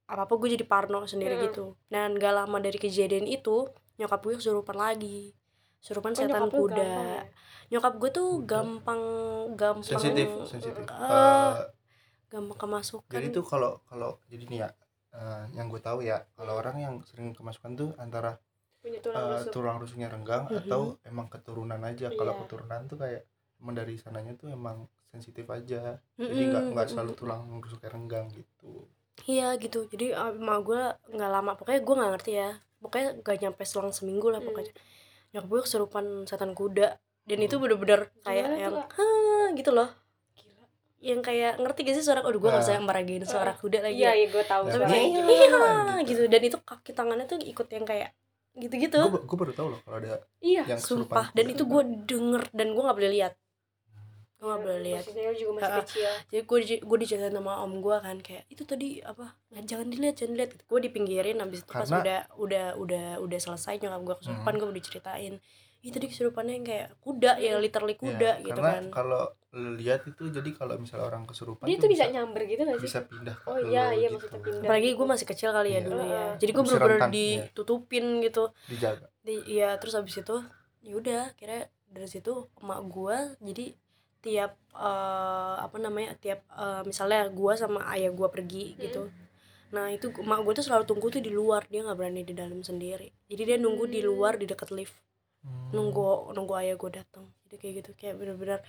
apa 0.04 0.28
apa 0.28 0.34
gue 0.36 0.50
jadi 0.52 0.66
parno 0.66 1.04
sendiri 1.04 1.36
Hmm. 1.36 1.44
gitu. 1.48 1.66
Dan 1.88 2.14
gak 2.16 2.36
lama 2.36 2.58
dari 2.60 2.76
kejadian 2.76 3.26
itu 3.26 3.66
nyokap 3.96 4.20
gue 4.22 4.36
kesurupan 4.36 4.76
lagi. 4.76 5.32
Surupan 5.80 6.12
Oh, 6.12 6.16
setan 6.16 6.30
nyokap 6.44 6.52
kuda. 6.52 6.76
gampang 6.76 7.08
ya? 7.10 7.24
nyokap 7.72 7.94
gue 7.98 8.10
tuh 8.12 8.30
gampang 8.44 9.02
gampang 9.56 9.82
sensitif 9.82 10.30
sensitif. 10.46 10.84
Eh, 10.84 11.02
Eh, 11.02 11.54
gampang 12.30 12.60
kemasukan. 12.60 13.10
jadi 13.10 13.28
tuh 13.32 13.42
kalau 13.42 13.82
kalau 13.84 14.20
jadi 14.28 14.46
nih 14.46 14.60
ya 14.60 14.70
eh, 15.12 15.44
yang 15.54 15.68
gue 15.68 15.80
tahu 15.80 16.02
ya 16.02 16.22
kalau 16.34 16.54
orang 16.56 16.76
yang 16.78 16.94
sering 17.04 17.32
kemasukan 17.32 17.72
tuh 17.74 17.90
antara 17.98 18.38
punya 18.84 19.00
tulang 19.00 19.24
eh, 19.24 19.30
rusuk 19.40 19.52
tulang 19.56 19.76
rusuknya 19.80 20.08
renggang 20.12 20.44
Mhm. 20.52 20.58
atau 20.68 20.82
emang 21.08 21.28
keturunan 21.32 21.82
aja 21.82 22.08
kalau 22.14 22.34
Iya. 22.36 22.40
keturunan 22.44 22.82
tuh 22.92 22.98
kayak 23.00 23.22
emang 23.64 23.76
dari 23.80 23.96
sananya 23.96 24.34
tuh 24.36 24.52
emang 24.52 24.78
sensitif 25.08 25.48
aja 25.48 25.98
Mm-mm, 26.20 26.28
jadi 26.28 26.44
nggak 26.52 26.64
nggak 26.76 26.88
selalu 26.92 27.12
tulang 27.16 27.42
rusuknya 27.64 27.90
renggang 27.90 28.28
gitu 28.36 28.86
Iya 29.24 29.56
gitu, 29.62 29.86
jadi 29.88 30.18
emak 30.36 30.60
gue 30.66 30.82
nggak 31.14 31.32
lama, 31.32 31.52
pokoknya 31.54 31.82
gue 31.86 31.96
nggak 31.96 32.12
ngerti 32.18 32.32
ya 32.34 32.50
Pokoknya 32.84 33.10
gak 33.24 33.38
nyampe 33.40 33.64
selang 33.64 33.94
seminggu 33.96 34.28
lah 34.28 34.42
Hmm. 34.44 34.50
pokoknya 34.52 34.74
Nyokap 35.32 35.48
gue 35.48 35.60
kesurupan 35.64 36.06
setan 36.28 36.52
kuda 36.52 37.00
Dan 37.24 37.40
itu 37.40 37.56
Hmm. 37.56 37.64
bener-bener 37.64 38.12
kayak 38.20 38.46
Gimana 38.52 38.60
yang? 38.60 38.74
Hah 38.92 39.48
gitu 39.56 39.72
loh 39.72 39.88
Gila. 40.36 40.66
Yang 41.00 41.22
kayak 41.24 41.54
ngerti 41.62 41.80
gak 41.86 41.96
sih 41.96 42.04
suara, 42.04 42.20
aduh 42.26 42.42
gue 42.42 42.50
gak 42.50 42.58
Nah. 42.58 42.66
bisa 42.66 42.82
meragain 42.82 43.24
suara 43.24 43.54
kuda 43.56 43.80
lagi 43.86 44.02
iya 44.02 44.12
ya 44.12 44.14
iya 44.18 44.28
gue 44.34 44.44
tahu 44.44 44.62
Nah, 44.68 44.76
kayak 44.82 44.90
Iya, 44.92 45.22
iya 45.24 45.48
gitu. 45.48 46.10
gitu, 46.10 46.22
dan 46.28 46.42
itu 46.44 46.58
kaki 46.60 46.92
tangannya 46.92 47.26
tuh 47.30 47.38
ikut 47.40 47.68
yang 47.72 47.86
kayak 47.86 48.10
gitu-gitu. 48.56 49.00
Gue 49.04 49.22
gue 49.24 49.38
baru 49.40 49.52
tahu 49.52 49.68
loh 49.70 49.80
kalau 49.82 49.98
ada 49.98 50.22
iya 50.40 50.62
yang 50.64 50.78
Sumpah, 50.78 51.26
kesurupan 51.26 51.34
dan 51.34 51.46
itu 51.48 51.64
gue 51.64 51.82
denger 52.06 52.44
dan 52.52 52.68
gue 52.70 52.84
gak 52.84 52.98
boleh 52.98 53.12
lihat. 53.12 53.34
Gue 54.38 54.48
gak 54.50 54.62
boleh 54.62 54.80
lihat. 54.84 55.04
Juga 55.08 55.52
masih 55.56 55.74
kecil. 55.82 56.12
Jadi 56.30 56.42
gue 56.44 56.58
di, 56.60 56.76
gue 56.78 56.98
diceritain 57.00 57.32
sama 57.32 57.54
om 57.60 57.74
gue 57.80 57.96
kan 57.98 58.18
kayak 58.20 58.44
itu 58.48 58.64
tadi 58.64 59.00
apa 59.00 59.26
nggak 59.50 59.64
jangan 59.66 59.88
dilihat 59.88 60.16
jangan 60.16 60.32
dilihat. 60.36 60.52
Gue 60.64 60.80
dipinggirin 60.82 61.38
habis 61.40 61.60
itu 61.60 61.72
pas 61.72 61.82
Karena- 61.82 62.02
udah 62.02 62.20
udah 62.38 62.66
udah 62.78 63.06
udah 63.20 63.40
selesai 63.40 63.80
nyokap 63.80 64.02
gue 64.04 64.16
kesurupan 64.20 64.52
Hmm. 64.52 64.60
gue 64.60 64.68
udah 64.68 64.78
diceritain. 64.78 65.34
Itu 65.80 65.92
tadi 65.92 66.08
kesurupannya 66.08 66.54
yang 66.54 66.66
kayak 66.66 66.88
kuda 67.00 67.32
ya 67.40 67.56
literally 67.58 67.96
kuda 67.96 68.40
Iya, 68.40 68.44
gitu 68.44 68.56
karena 68.56 68.72
kan. 68.72 68.86
kalau 68.92 69.24
lihat 69.54 70.02
itu 70.04 70.24
jadi 70.28 70.50
kalau 70.52 70.76
misalnya 70.76 71.06
orang 71.06 71.24
kesurupan 71.24 71.70
dia 71.70 71.78
tuh 71.78 71.86
bisa 71.86 72.10
nyamber 72.10 72.42
gitu 72.44 72.66
gak 72.66 72.82
sih 72.82 72.90
bisa 72.90 73.00
pindah 73.06 73.36
ke 73.38 73.46
Oh 73.46 73.58
iya, 73.58 73.94
iya, 73.94 74.10
gitu. 74.10 74.18
maksudnya 74.18 74.42
pindah. 74.42 74.66
apalagi 74.66 74.90
gue 74.92 75.08
masih 75.08 75.28
kecil 75.28 75.50
kali 75.50 75.70
ya 75.70 75.74
Iya. 75.74 75.86
dulu 75.86 76.02
ya 76.04 76.26
jadi 76.36 76.52
gue 76.52 76.64
bener-bener 76.64 76.98
iya. 76.98 77.10
ditutupin 77.14 78.06
gitu 78.20 78.44
dijaga 78.66 79.06
di 79.22 79.36
iya 79.48 79.70
terus 79.78 79.94
habis 79.94 80.16
itu 80.16 80.36
ya 80.82 80.94
udah 80.94 81.24
kira 81.34 81.58
dari 81.86 82.10
situ 82.10 82.34
emak 82.58 82.82
gue 82.84 83.18
jadi 83.40 83.66
tiap 84.20 84.52
eh, 84.74 85.56
apa 85.60 85.78
namanya 85.78 86.18
tiap 86.18 86.42
eh, 86.50 86.82
misalnya 86.84 87.30
gue 87.30 87.54
sama 87.54 87.86
ayah 87.92 88.10
gue 88.10 88.28
pergi 88.28 88.74
gitu 88.80 89.06
nah 89.70 89.90
itu 89.90 90.10
emak 90.16 90.42
gue 90.42 90.54
tuh 90.56 90.66
selalu 90.66 90.86
tunggu 90.86 91.08
tuh 91.10 91.18
di 91.18 91.30
luar 91.30 91.66
dia 91.66 91.82
nggak 91.82 91.94
berani 91.94 92.22
di 92.22 92.34
dalam 92.34 92.62
sendiri 92.62 93.10
jadi 93.26 93.42
dia 93.44 93.58
nunggu 93.58 93.86
di 93.86 94.02
Hmm. 94.02 94.10
luar 94.10 94.34
di 94.36 94.46
dekat 94.46 94.70
lift 94.70 94.98
Hmm. 95.44 95.76
nunggu 95.76 96.32
nunggu 96.32 96.54
ayah 96.56 96.74
gue 96.74 96.92
datang 96.94 97.28
jadi 97.44 97.56
kayak 97.58 97.74
gitu 97.80 97.92
kayak 97.94 98.16
bener-bener 98.16 98.64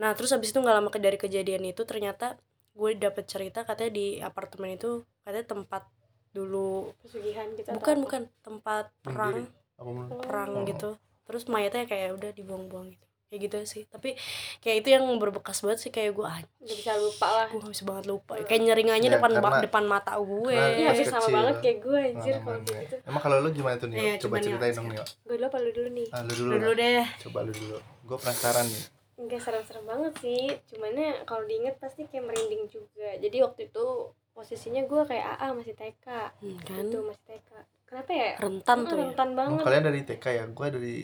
nah 0.00 0.10
terus 0.10 0.32
habis 0.32 0.48
itu 0.48 0.58
nggak 0.58 0.72
lama 0.74 0.88
ke 0.88 0.96
dari 0.96 1.14
kejadian 1.14 1.60
itu 1.66 1.84
ternyata 1.84 2.40
gue 2.72 2.90
dapet 2.96 3.28
cerita 3.28 3.62
katanya 3.62 3.92
di 3.92 4.06
apartemen 4.18 4.72
itu 4.72 5.04
katanya 5.20 5.44
tempat 5.46 5.84
dulu 6.30 6.94
pesugihan 7.02 7.44
gitu 7.52 7.68
bukan 7.70 7.94
apa? 7.94 8.02
bukan 8.02 8.22
tempat 8.40 8.84
perang. 9.02 9.36
Oh. 9.76 10.06
perang 10.20 10.50
Oh. 10.54 10.64
gitu. 10.64 10.90
Terus 11.26 11.44
mayatnya 11.46 11.84
kayak 11.84 12.14
udah 12.14 12.30
dibuang-buang 12.30 12.90
gitu. 12.90 13.06
Kayak 13.26 13.40
gitu 13.42 13.58
sih. 13.64 13.82
Tapi 13.84 14.14
kayak 14.58 14.76
itu 14.80 14.88
yang 14.90 15.06
berbekas 15.16 15.58
banget 15.60 15.78
sih 15.80 15.90
kayak 15.90 16.14
gue 16.14 16.22
ah 16.22 16.38
nggak 16.38 16.76
bisa 16.76 16.94
lupa 16.94 17.28
lah. 17.28 17.46
Gue 17.50 17.60
gak 17.60 17.74
bisa 17.74 17.84
banget 17.84 18.04
lupa. 18.06 18.32
Kayak 18.40 18.60
nyeringannya 18.62 19.08
Ya, 19.08 19.14
depan 19.18 19.30
karena- 19.32 19.60
depan 19.60 19.84
mata 19.84 20.14
gue. 20.14 20.54
iya 20.54 20.90
sama 21.02 21.28
banget 21.28 21.56
kayak 21.58 21.78
gue 21.82 21.98
anjir 21.98 22.34
kalau 22.38 22.60
gitu. 22.62 22.94
Emang 23.02 23.22
kalau 23.22 23.36
lu 23.38 23.48
gimana 23.50 23.74
tuh 23.74 23.88
nih 23.90 23.98
Iya, 23.98 24.12
coba 24.16 24.36
coba 24.38 24.44
ceritain 24.46 24.72
dong 24.72 24.86
nih 24.86 24.98
gue 25.02 25.34
dulu 25.34 25.44
apa 25.44 25.58
lu 25.58 25.70
dulu 25.74 25.88
nih. 25.90 26.06
Ah, 26.10 26.20
lu 26.22 26.32
dulu, 26.32 26.50
Lu 26.50 26.58
dulu 26.62 26.72
deh. 26.78 27.04
Coba 27.20 27.38
lu 27.42 27.52
dulu. 27.52 27.76
Gue 28.06 28.16
penasaran 28.16 28.66
nih 28.66 28.84
Enggak 29.20 29.40
serem-serem 29.40 29.84
banget 29.84 30.12
sih 30.18 30.42
Cuman 30.66 30.92
ya 30.92 31.12
kalau 31.22 31.44
diinget 31.44 31.76
pasti 31.76 32.04
kayak 32.04 32.24
merinding 32.24 32.64
juga. 32.66 33.14
Jadi 33.14 33.36
waktu 33.38 33.68
itu 33.68 33.86
posisinya 34.30 34.82
gue 34.82 35.02
kayak 35.04 35.36
AA 35.36 35.48
masih 35.52 35.74
TK 35.74 36.06
Hmm, 36.38 36.58
kan? 36.62 36.84
itu 36.86 36.98
masih 37.02 37.24
TK 37.26 37.50
kenapa 37.84 38.10
ya? 38.10 38.30
Rentan 38.38 38.78
tuh 38.80 38.88
ya? 38.88 39.00
rentan 39.04 39.28
Oh, 39.28 39.36
banget. 39.36 39.62
kalian 39.62 39.84
dari 39.84 40.00
TK 40.02 40.24
ya? 40.30 40.44
Gue 40.48 40.66
dari 40.70 40.96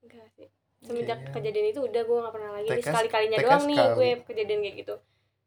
enggak 0.00 0.26
sih. 0.32 0.48
Semenjak 0.80 1.18
Kayaknya- 1.18 1.34
kejadian 1.34 1.66
itu 1.68 1.80
udah 1.82 2.02
gue 2.02 2.16
gak 2.20 2.32
pernah 2.32 2.50
lagi. 2.52 2.68
TK 2.70 2.86
sekali 2.86 3.08
kalinya 3.08 3.36
TK 3.36 3.44
doang 3.44 3.64
nih 3.64 3.76
sekali. 3.76 3.94
gue 3.94 4.08
kejadian 4.24 4.60
kayak 4.62 4.76
gitu. 4.78 4.94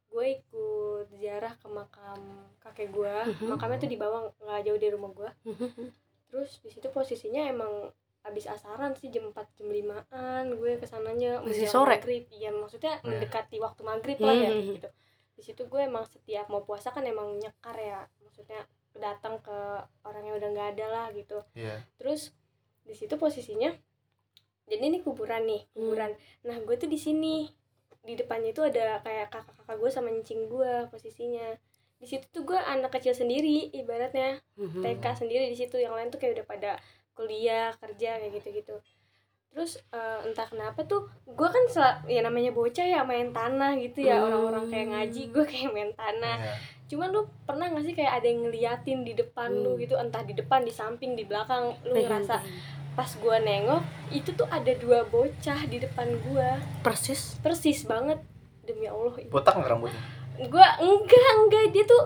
Gue 0.08 0.26
ikut 0.38 1.06
ziarah 1.10 1.54
ke 1.56 1.68
makam 1.68 2.20
kakek 2.60 2.90
gue 2.90 3.16
Mhm. 3.32 3.48
makamnya 3.50 3.78
tuh 3.80 3.88
di 3.88 3.98
bawah 3.98 4.20
nggak 4.38 4.62
jauh 4.62 4.78
dari 4.78 4.92
rumah 4.92 5.10
gue 5.10 5.30
Mhm. 5.48 5.88
terus 6.28 6.60
di 6.60 6.70
situ 6.70 6.88
posisinya 6.88 7.44
emang 7.46 7.90
abis 8.24 8.46
asaran 8.48 8.94
sih 8.94 9.10
jam 9.10 9.26
4 9.26 9.34
jam 9.56 9.68
5an 9.68 10.46
gue 10.54 10.78
ke 10.78 10.86
sananya 10.86 11.42
Masih 11.42 11.66
sore? 11.66 11.98
maghrib 11.98 12.24
iya 12.30 12.50
maksudnya 12.50 12.98
Iya. 12.98 13.08
mendekati 13.08 13.58
waktu 13.58 13.82
maghrib 13.82 14.18
lah 14.18 14.36
ya 14.36 14.50
Hmm. 14.52 14.66
gitu 14.72 14.90
di 15.32 15.42
situ 15.42 15.62
gue 15.66 15.82
emang 15.82 16.06
setiap 16.06 16.46
mau 16.48 16.62
puasa 16.62 16.90
kan 16.90 17.02
emang 17.04 17.34
nyekar 17.36 17.74
ya 17.74 18.00
maksudnya 18.22 18.62
datang 18.94 19.40
ke 19.40 19.58
orang 20.04 20.24
yang 20.24 20.38
udah 20.38 20.50
nggak 20.50 20.70
ada 20.76 20.86
lah 20.88 21.08
gitu 21.12 21.42
Iya. 21.54 21.82
terus 21.96 22.30
di 22.82 22.94
situ 22.94 23.16
posisinya 23.16 23.74
jadi 24.66 24.84
ini 24.84 25.00
kuburan 25.00 25.44
nih 25.44 25.66
kuburan 25.72 26.14
nah 26.42 26.58
gue 26.58 26.76
tuh 26.76 26.86
di 26.86 26.98
sini 26.98 27.50
di 28.00 28.14
depannya 28.14 28.50
itu 28.50 28.62
ada 28.62 28.98
kayak 29.00 29.30
kakak-kakak 29.30 29.78
gue 29.78 29.90
sama 29.90 30.10
nyicing 30.10 30.46
gue 30.46 30.72
posisinya 30.88 31.58
di 31.96 32.06
situ 32.06 32.26
tuh 32.30 32.42
gue 32.44 32.58
anak 32.58 32.90
kecil 32.92 33.14
sendiri 33.14 33.70
ibaratnya 33.72 34.42
Mhm. 34.58 34.82
TK 34.82 35.06
sendiri 35.18 35.46
di 35.48 35.56
situ 35.56 35.78
yang 35.78 35.94
lain 35.94 36.10
tuh 36.10 36.18
kayak 36.18 36.34
udah 36.36 36.46
pada 36.48 36.72
kuliah 37.14 37.72
kerja 37.76 38.18
kayak 38.18 38.34
gitu-gitu. 38.38 38.76
Terus 39.50 39.76
eh, 39.90 40.20
entah 40.24 40.46
kenapa 40.46 40.84
tuh 40.84 41.12
gue 41.26 41.44
kan 41.46 41.64
sel- 41.68 42.08
ya 42.08 42.22
namanya 42.22 42.52
bocah 42.52 42.84
ya 42.84 43.04
main 43.04 43.30
tanah 43.30 43.76
gitu 43.78 44.00
ya 44.02 44.16
Hmm. 44.16 44.26
orang-orang 44.26 44.66
kayak 44.68 44.88
ngaji 44.90 45.22
gue 45.28 45.46
kayak 45.46 45.70
main 45.70 45.92
tanah. 45.94 46.38
Iya. 46.40 46.56
cuman 46.88 47.08
lu 47.08 47.24
pernah 47.42 47.72
gak 47.72 47.88
sih 47.88 47.96
kayak 47.96 48.20
ada 48.20 48.28
yang 48.28 48.44
ngeliatin 48.44 49.00
di 49.02 49.14
depan 49.14 49.48
lu 49.50 49.74
Hmm. 49.74 49.80
gitu 49.80 49.96
entah 49.96 50.20
di 50.22 50.34
depan 50.34 50.60
di 50.62 50.72
samping 50.72 51.16
di 51.16 51.24
belakang 51.24 51.72
lu 51.82 51.96
Pengen, 51.96 52.04
ngerasa 52.20 52.36
pas 52.92 53.08
gua 53.16 53.40
nengok 53.40 53.80
itu 54.12 54.28
tuh 54.32 54.44
ada 54.46 54.68
dua 54.76 55.04
bocah 55.06 55.60
di 55.66 55.80
depan 55.80 56.12
gua. 56.22 56.60
Persis? 56.84 57.40
Persis 57.40 57.88
banget 57.88 58.20
demi 58.62 58.86
Allah 58.86 59.16
botak 59.26 59.56
nggak 59.56 59.72
rambutnya? 59.72 60.04
Gua 60.46 60.68
enggak 60.78 61.32
enggak 61.38 61.66
dia 61.72 61.84
tuh 61.86 62.04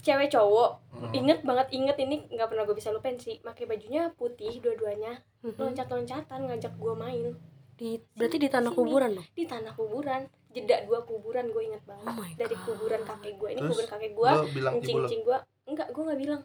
cewek 0.00 0.28
cowok 0.28 0.70
Hmm. 0.90 1.12
inget 1.12 1.40
banget 1.42 1.68
inget 1.70 1.96
ini 1.96 2.26
nggak 2.26 2.48
pernah 2.48 2.64
gue 2.64 2.74
bisa 2.74 2.90
lupain 2.90 3.14
sih. 3.16 3.38
Pakai 3.38 3.64
bajunya 3.64 4.10
putih 4.12 4.58
dua-duanya 4.58 5.22
Mhm. 5.40 5.54
loncat-loncatan 5.56 6.40
ngajak 6.44 6.74
gua 6.76 6.94
main. 6.94 7.38
Di 7.74 8.02
berarti 8.12 8.36
di 8.36 8.48
tanah 8.48 8.68
Sini. 8.68 8.78
kuburan 8.80 9.10
dong? 9.14 9.26
di 9.28 9.44
tanah 9.44 9.72
kuburan. 9.72 10.22
Jeda 10.48 10.80
dua 10.82 11.04
kuburan 11.04 11.46
gue 11.46 11.62
inget 11.62 11.84
banget. 11.84 12.08
Oh 12.08 12.24
dari 12.34 12.56
kuburan 12.58 13.00
kakek 13.00 13.34
gue 13.36 13.48
ini 13.48 13.60
Terus, 13.60 13.70
kuburan 13.70 13.88
kakek 13.88 14.12
gue 14.12 14.30
lo 14.32 14.70
encing-encing 14.72 15.22
gue 15.22 15.38
enggak 15.66 15.88
gue 15.88 16.02
nggak 16.02 16.18
bilang. 16.18 16.42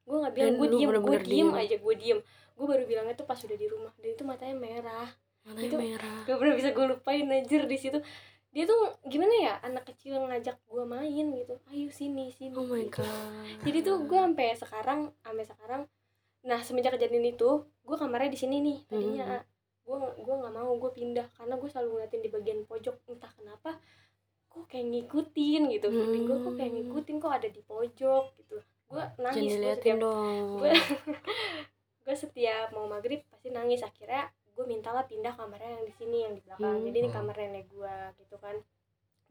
Gue 0.00 0.16
nggak 0.16 0.34
bilang 0.34 0.52
gue 0.54 0.68
diem 0.70 0.90
gue 0.94 1.18
diem. 1.20 1.48
aja 1.52 1.76
gue 1.76 1.94
diem. 1.94 2.18
Gue 2.54 2.66
baru 2.66 2.84
bilangnya 2.84 3.14
tuh 3.14 3.24
pas 3.24 3.36
udah 3.36 3.54
di 3.54 3.66
rumah 3.66 3.92
dan 3.94 4.08
itu 4.08 4.22
matanya 4.22 4.56
merah. 4.56 5.08
Matanya 5.42 5.66
Itu- 5.66 5.78
merah. 5.78 6.18
gak 6.22 6.36
pernah 6.36 6.54
bisa 6.54 6.68
gue 6.70 6.86
lupain 6.86 7.24
anjir 7.26 7.62
di 7.64 7.76
situ 7.76 7.98
dia 8.50 8.66
tuh 8.66 8.82
gimana 9.06 9.30
ya 9.30 9.54
anak 9.62 9.86
kecil 9.94 10.18
ngajak 10.26 10.58
gue 10.66 10.82
main 10.82 11.26
gitu. 11.30 11.54
Ayo 11.70 11.86
sini 11.94 12.34
sini 12.34 12.50
oh 12.58 12.66
my 12.66 12.82
gitu. 12.82 12.98
god. 12.98 13.30
Jadi 13.62 13.78
tuh 13.80 13.96
gue 14.10 14.18
sampai 14.18 14.48
sekarang 14.58 15.00
sampai 15.22 15.46
sekarang 15.46 15.82
nah 16.40 16.58
semenjak 16.58 16.96
kejadian 16.98 17.30
itu 17.30 17.62
gue 17.62 17.96
kamarnya 17.96 18.32
di 18.32 18.38
sini 18.38 18.58
nih 18.58 18.78
tadinya. 18.90 19.38
Mhm. 19.38 19.48
gue 19.86 19.96
gue 20.22 20.34
nggak 20.34 20.54
mau 20.54 20.70
gue 20.74 20.90
pindah. 20.90 21.26
Karena 21.34 21.54
gue 21.54 21.68
selalu 21.70 21.88
ngeliatin 21.94 22.22
di 22.22 22.30
bagian 22.30 22.60
pojok 22.66 22.94
entah 23.06 23.32
kenapa 23.34 23.70
kok 24.50 24.66
kayak 24.66 24.86
ngikutin 24.86 25.62
gitu. 25.70 25.86
Feeling 25.86 26.24
gue 26.26 26.38
kok 26.42 26.54
kayak 26.58 26.70
Hmm. 26.70 26.78
ngikutin 26.82 27.16
kok 27.22 27.32
ada 27.34 27.48
di 27.48 27.62
pojok 27.62 28.24
gitu. 28.34 28.56
Gue 28.90 29.02
nangis 29.22 29.54
gue 29.54 29.62
setiap 29.78 29.98
gue 32.02 32.14
setiap 32.26 32.66
mau 32.74 32.90
maghrib 32.90 33.22
pasti 33.30 33.54
nangis. 33.54 33.86
Akhirnya 33.86 34.26
gue 34.60 34.68
mintalah 34.68 35.08
pindah 35.08 35.32
kamarnya 35.32 35.80
yang 35.80 35.84
di 35.88 35.94
sini 35.96 36.16
yang 36.20 36.32
di 36.36 36.44
belakang 36.44 36.76
Hmm. 36.76 36.84
jadi 36.84 36.96
ini 37.00 37.08
Hmm. 37.08 37.16
kamar 37.16 37.34
nenek 37.40 37.64
gue 37.72 37.96
gitu 38.20 38.36
kan 38.36 38.56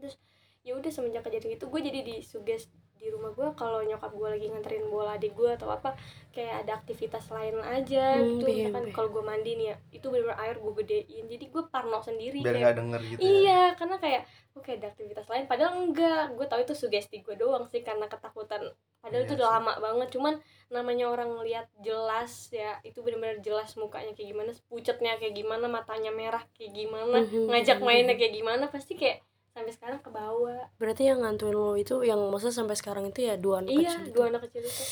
terus 0.01 0.17
ya 0.65 0.73
udah 0.73 0.89
semenjak 0.89 1.21
kejadian 1.21 1.53
itu 1.53 1.65
gue 1.69 1.81
jadi 1.85 1.99
disuges 2.01 2.65
di 2.99 3.07
rumah 3.13 3.31
gue 3.37 3.47
kalau 3.55 3.79
nyokap 3.87 4.11
gue 4.11 4.27
lagi 4.33 4.45
nganterin 4.51 4.85
bola 4.91 5.15
adik 5.15 5.31
gue 5.39 5.49
atau 5.57 5.71
apa 5.71 5.95
kayak 6.35 6.65
ada 6.67 6.71
aktivitas 6.79 7.25
lain 7.31 7.55
aja 7.63 7.99
Hmm, 8.13 8.27
gitu 8.27 8.45
biar. 8.45 8.71
kalau 8.95 9.09
gue 9.15 9.23
mandi 9.23 9.51
nih 9.59 9.65
ya 9.71 9.75
itu 9.95 10.05
bener 10.11 10.35
air 10.35 10.55
gue 10.59 10.73
gedein 10.83 11.25
jadi 11.31 11.45
gue 11.53 11.63
parno 11.73 11.99
sendiri 12.03 12.43
biar 12.43 12.53
kayak 12.53 12.59
nggak 12.59 12.75
denger 12.79 13.01
gitu 13.13 13.27
ya 13.35 13.41
Iya, 13.41 13.75
karena 13.79 13.95
kayak 14.03 14.23
oke 14.55 14.69
ada 14.75 14.87
aktivitas 14.91 15.27
lain 15.31 15.45
padahal 15.47 15.73
enggak. 15.87 16.35
Gue 16.35 16.45
tahu 16.49 16.61
itu 16.65 16.73
sugesti 16.75 17.15
gue 17.25 17.35
doang 17.35 17.65
sih 17.71 17.81
karena 17.83 18.05
ketakutan. 18.11 18.61
Padahal 18.99 19.23
Iya 19.23 19.27
itu 19.27 19.33
udah 19.39 19.47
sih. 19.47 19.59
lama 19.59 19.73
banget, 19.79 20.07
cuman 20.11 20.35
namanya 20.67 21.07
orang 21.07 21.31
ngelihat 21.39 21.71
jelas 21.79 22.51
ya, 22.51 22.75
itu 22.83 22.99
benar-benar 22.99 23.39
jelas 23.39 23.71
mukanya 23.79 24.11
kayak 24.11 24.29
gimana, 24.35 24.51
pucetnya 24.67 25.15
kayak 25.15 25.35
gimana, 25.39 25.65
matanya 25.71 26.11
merah 26.11 26.43
kayak 26.51 26.75
gimana, 26.75 27.23
Mhm, 27.23 27.47
ngajak 27.47 27.79
mhm, 27.79 27.85
mainnya 27.87 28.19
kayak 28.19 28.35
gimana, 28.35 28.67
pasti 28.67 28.99
kayak 28.99 29.23
sampai 29.59 29.73
sekarang 29.75 29.99
ke 29.99 30.09
bawah. 30.09 30.61
berarti 30.75 31.03
yang 31.05 31.19
ngantuin 31.19 31.51
lo 31.51 31.75
itu 31.75 31.95
yang 32.01 32.19
maksudnya 32.31 32.55
sampai 32.55 32.75
sekarang 32.79 33.03
itu 33.05 33.19
ya 33.21 33.35
dua 33.35 33.59
anak 33.59 33.69
Iya, 33.69 33.79
kecil 33.91 34.01
itu? 34.01 34.15
dua 34.15 34.25
anak 34.31 34.41
kecil 34.47 34.63
itu. 34.63 34.83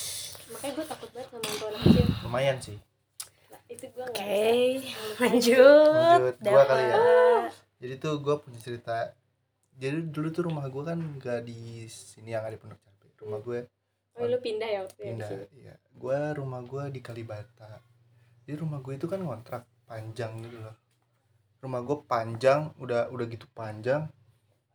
Makanya 0.48 0.72
gue 0.76 0.86
takut 0.86 1.10
banget 1.12 1.28
sama 1.32 1.46
hantu 1.48 1.66
anak 1.68 1.82
kecil. 1.82 2.06
lumayan 2.24 2.58
sih. 2.60 2.78
Nah, 3.48 3.62
itu 3.68 3.86
gue 3.88 4.04
oke 4.04 4.20
nggak 4.20 5.18
lanjut. 5.24 6.20
Lanjut, 6.20 6.36
gua 6.44 6.64
kali 6.66 6.84
ya. 6.84 6.96
Jadi 7.78 7.94
tuh 7.98 8.14
gue 8.20 8.36
punya 8.38 8.60
cerita. 8.60 8.96
Jadi 9.78 9.98
dulu 10.10 10.28
tuh 10.34 10.44
rumah 10.50 10.66
gue 10.68 10.84
kan 10.84 11.00
nggak 11.00 11.40
di 11.46 11.86
sini 11.86 12.34
yang 12.34 12.44
ada 12.44 12.58
di 12.58 12.60
Pondok 12.60 12.80
Cabe 12.82 13.08
rumah 13.18 13.40
gue 13.40 13.60
Oh, 14.18 14.26
lu 14.26 14.42
pindah 14.42 14.66
ya 14.66 14.80
waktu 14.82 14.98
ya 14.98 15.08
pindah 15.14 15.30
iya. 15.54 15.74
Gue 15.94 16.18
rumah 16.34 16.66
gue 16.66 16.84
di 16.90 17.00
Kalibata. 17.00 17.78
Jadi 18.44 18.58
rumah 18.58 18.82
gue 18.82 18.98
itu 18.98 19.06
kan 19.06 19.22
ngontrak 19.22 19.64
panjang 19.86 20.34
gitu 20.42 20.58
loh. 20.58 20.74
Rumah 21.62 21.82
gue 21.86 21.98
panjang 22.10 22.74
udah 22.82 23.14
udah 23.14 23.26
gitu 23.30 23.46
panjang 23.54 24.10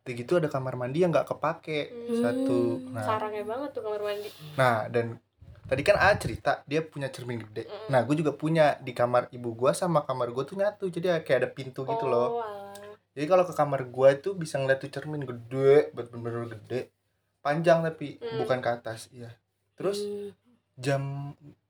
gitu 0.05 0.33
ada 0.35 0.51
kamar 0.51 0.75
mandi 0.75 0.99
yang 0.99 1.15
nggak 1.15 1.29
kepake 1.29 1.81
Hmm, 1.87 2.19
satu 2.19 2.61
nah 2.91 3.07
sarangnya 3.07 3.47
banget 3.47 3.71
tuh 3.71 3.83
kamar 3.83 4.03
mandi. 4.03 4.29
nah 4.55 4.91
dan 4.91 5.23
tadi 5.63 5.83
kan 5.83 5.95
A 5.97 6.11
cerita 6.17 6.67
dia 6.67 6.83
punya 6.83 7.07
cermin 7.07 7.39
gede 7.41 7.65
Mm-mm. 7.65 7.87
nah 7.87 8.03
gue 8.03 8.19
juga 8.19 8.35
punya 8.35 8.75
di 8.77 8.91
kamar 8.91 9.31
ibu 9.31 9.55
gue 9.55 9.71
sama 9.73 10.03
kamar 10.03 10.29
gue 10.29 10.43
tuh 10.43 10.59
nyatu 10.59 10.91
jadi 10.91 11.23
kayak 11.23 11.39
ada 11.39 11.49
pintu 11.49 11.87
gitu 11.87 12.05
loh 12.05 12.29
Oh, 12.29 12.43
alah. 12.43 12.99
jadi 13.15 13.27
kalau 13.27 13.45
ke 13.45 13.55
kamar 13.55 13.87
gue 13.87 14.09
itu 14.13 14.35
bisa 14.35 14.59
ngeliat 14.59 14.79
tuh 14.79 14.91
cermin 14.91 15.23
gede 15.23 15.93
bener-bener 15.93 16.51
gede 16.51 16.91
panjang 17.39 17.81
tapi 17.81 18.19
Hmm. 18.19 18.39
bukan 18.39 18.59
ke 18.59 18.71
atas 18.73 19.07
iya 19.09 19.31
terus 19.73 20.03
Hmm. 20.03 20.35
jam 20.75 21.03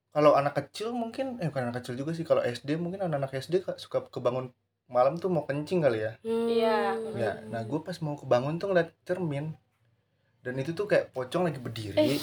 kalau 0.09 0.33
anak 0.33 0.53
kecil 0.55 0.93
mungkin 0.93 1.37
eh 1.37 1.49
bukan 1.49 1.69
anak 1.69 1.81
kecil 1.81 1.97
juga 1.97 2.13
sih 2.13 2.23
kalau 2.23 2.41
SD 2.41 2.77
mungkin 2.77 3.01
anak-anak 3.03 3.33
SD 3.35 3.61
ka- 3.61 3.77
suka 3.77 4.05
kebangun 4.09 4.53
malam 4.93 5.17
tuh 5.17 5.27
mau 5.27 5.43
kencing 5.43 5.81
kali 5.81 5.99
ya 6.01 6.13
Hmm. 6.21 6.47
Iya. 6.47 6.77
ya 7.15 7.33
nah 7.49 7.61
gue 7.61 7.81
pas 7.81 7.97
mau 7.99 8.15
kebangun 8.15 8.57
tuh 8.57 8.69
ngeliat 8.69 8.93
cermin 9.03 9.57
dan 10.41 10.55
itu 10.55 10.71
tuh 10.71 10.85
kayak 10.85 11.11
pocong 11.11 11.47
lagi 11.47 11.57
berdiri 11.57 11.97
Eh. 11.97 12.21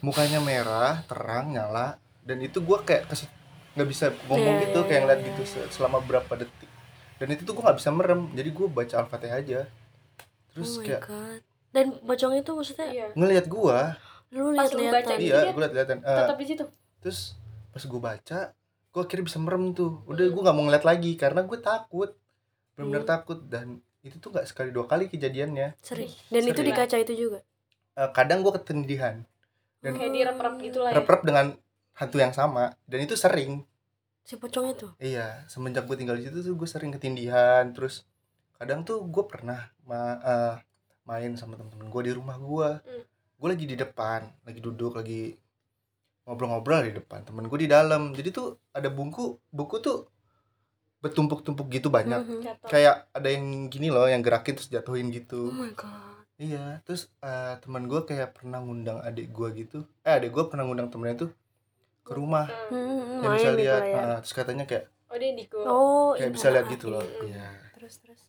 mukanya 0.00 0.40
merah 0.40 1.02
terang 1.04 1.50
nyala 1.50 1.98
dan 2.22 2.38
itu 2.38 2.58
gue 2.58 2.78
kayak 2.80 3.06
kes- 3.06 3.28
nggak 3.74 3.86
bisa 3.86 4.10
ngomong 4.26 4.54
Iya, 4.56 4.62
gitu 4.64 4.74
iya, 4.76 4.84
kayak 4.84 4.92
iya, 4.92 5.02
ngeliat 5.04 5.20
iya, 5.20 5.28
gitu 5.28 5.42
iya. 5.42 5.50
se- 5.54 5.70
selama 5.72 5.98
berapa 6.00 6.32
detik 6.34 6.70
dan 7.16 7.28
itu 7.28 7.42
tuh 7.42 7.52
gue 7.52 7.62
nggak 7.62 7.78
bisa 7.78 7.90
merem 7.90 8.20
jadi 8.32 8.48
gue 8.48 8.66
baca 8.68 8.94
al-fatihah 8.96 9.36
aja 9.36 9.60
terus 10.48 10.70
oh 10.70 10.76
my 10.76 10.84
kayak 10.84 11.02
god 11.04 11.40
dan 11.68 11.86
pocong 12.00 12.32
itu 12.34 12.50
maksudnya 12.50 12.86
Iya. 12.88 13.06
ngelihat 13.12 13.46
gue 13.46 13.78
lu 14.30 14.44
Pas 14.46 14.56
lihat 14.58 14.70
lu 14.70 14.78
lihat 14.80 14.94
baca 14.94 15.12
gitu 15.12 15.24
iya 15.24 15.38
dia 15.38 15.50
gue 15.50 15.60
liat 15.60 15.74
liatan 15.74 15.98
Tetap 16.00 16.36
di 16.36 16.46
situ. 16.46 16.64
terus 16.98 17.18
pas 17.68 17.82
gue 17.82 18.00
baca 18.02 18.38
gue 18.98 19.06
akhirnya 19.06 19.24
bisa 19.24 19.38
merem 19.38 19.70
tuh. 19.70 20.02
Udah 20.04 20.26
gue 20.26 20.42
nggak 20.42 20.52
mau 20.52 20.66
ngeliat 20.66 20.82
lagi 20.82 21.14
karena 21.14 21.40
gue 21.40 21.54
takut. 21.56 22.10
Benar-benar 22.74 23.00
Hmm. 23.00 23.12
takut. 23.14 23.38
Dan 23.40 23.66
itu 24.00 24.18
tuh 24.18 24.28
nggak 24.28 24.44
sekali 24.44 24.68
dua 24.68 24.84
kali 24.84 25.06
kejadiannya. 25.06 25.78
Sering 25.78 26.10
dan 26.26 26.42
itu 26.44 26.60
di 26.60 26.72
kaca 26.72 26.96
itu 26.96 27.14
juga? 27.16 27.46
Eh, 27.94 28.10
kadang 28.10 28.42
gue 28.42 28.50
ketindihan. 28.52 29.22
Dan 29.78 29.94
Kayak 29.94 30.10
direp-rep 30.12 30.54
gitu 30.60 30.78
lah 30.80 30.90
ya. 30.90 30.96
rep-rep 30.98 31.22
dengan 31.22 31.46
hantu 31.94 32.16
yang 32.16 32.32
sama. 32.32 32.74
Dan 32.84 32.98
itu 33.00 33.14
sering. 33.14 33.62
Si 34.20 34.34
pocong 34.34 34.66
itu 34.68 34.86
iya. 34.98 35.46
Semenjak 35.46 35.86
gue 35.86 35.94
tinggal 35.94 36.14
di 36.14 36.26
situ 36.26 36.42
tuh 36.42 36.52
gue 36.52 36.66
sering 36.66 36.90
ketindihan. 36.90 37.70
Terus 37.70 38.02
kadang 38.54 38.82
tuh 38.82 39.00
gue 39.00 39.24
pernah 39.24 39.70
ma- 39.80 40.18
eh, 40.18 40.54
main 41.04 41.32
sama 41.34 41.54
temen-temen 41.54 41.88
gue 41.88 42.02
di 42.02 42.12
rumah 42.12 42.36
gue 42.36 42.68
Hmm. 42.76 43.04
gue 43.38 43.48
lagi 43.48 43.64
di 43.64 43.74
depan 43.74 44.28
lagi 44.42 44.58
duduk 44.58 44.92
lagi 44.92 45.38
ngobrol-ngobrol 46.28 46.84
di 46.84 46.92
depan 46.92 47.24
temen 47.24 47.48
gue 47.48 47.58
di 47.58 47.66
dalam 47.66 48.12
jadi 48.12 48.28
tuh 48.30 48.46
ada 48.70 48.88
buku 48.88 49.24
buku 49.48 49.80
tuh 49.80 50.04
bertumpuk-tumpuk 50.98 51.70
gitu 51.70 51.88
banyak 51.88 52.20
Mhm. 52.20 52.38
Jatuh. 52.42 52.68
kayak 52.68 52.94
ada 53.10 53.28
yang 53.28 53.46
gini 53.66 53.88
loh 53.88 54.04
yang 54.04 54.20
gerakin 54.20 54.52
terus 54.52 54.68
jatuhin 54.68 55.08
oh 55.08 55.12
gitu 55.14 55.40
my 55.48 55.70
god 55.72 56.26
iya 56.36 56.82
terus 56.82 57.06
eh, 57.18 57.54
teman 57.58 57.86
gue 57.86 58.02
kayak 58.02 58.34
pernah 58.34 58.58
ngundang 58.58 58.98
adik 59.00 59.30
gue 59.30 59.48
gitu 59.56 59.78
eh 60.02 60.12
adik 60.12 60.30
gue 60.30 60.44
pernah 60.44 60.62
ngundang 60.62 60.86
temennya 60.86 61.16
tuh 61.18 61.30
ke 62.02 62.12
rumah 62.12 62.50
Hmm. 62.68 62.98
Hmm, 62.98 63.20
yang 63.20 63.32
bisa 63.32 63.48
gitu 63.48 63.58
lihat 63.58 63.82
ya. 63.84 63.96
eh, 63.96 64.16
terus 64.20 64.34
katanya 64.34 64.64
kayak 64.64 64.84
Oh, 65.08 65.16
dia 65.16 65.28
indigo. 65.30 65.58
oh 65.60 66.10
kayak 66.12 66.20
iya. 66.24 66.34
bisa 66.34 66.46
lihat 66.50 66.66
gitu 66.68 66.86
loh 66.88 67.00
Hmm. 67.00 67.26
iya 67.26 67.48
terus 67.72 67.94
terus 67.96 68.20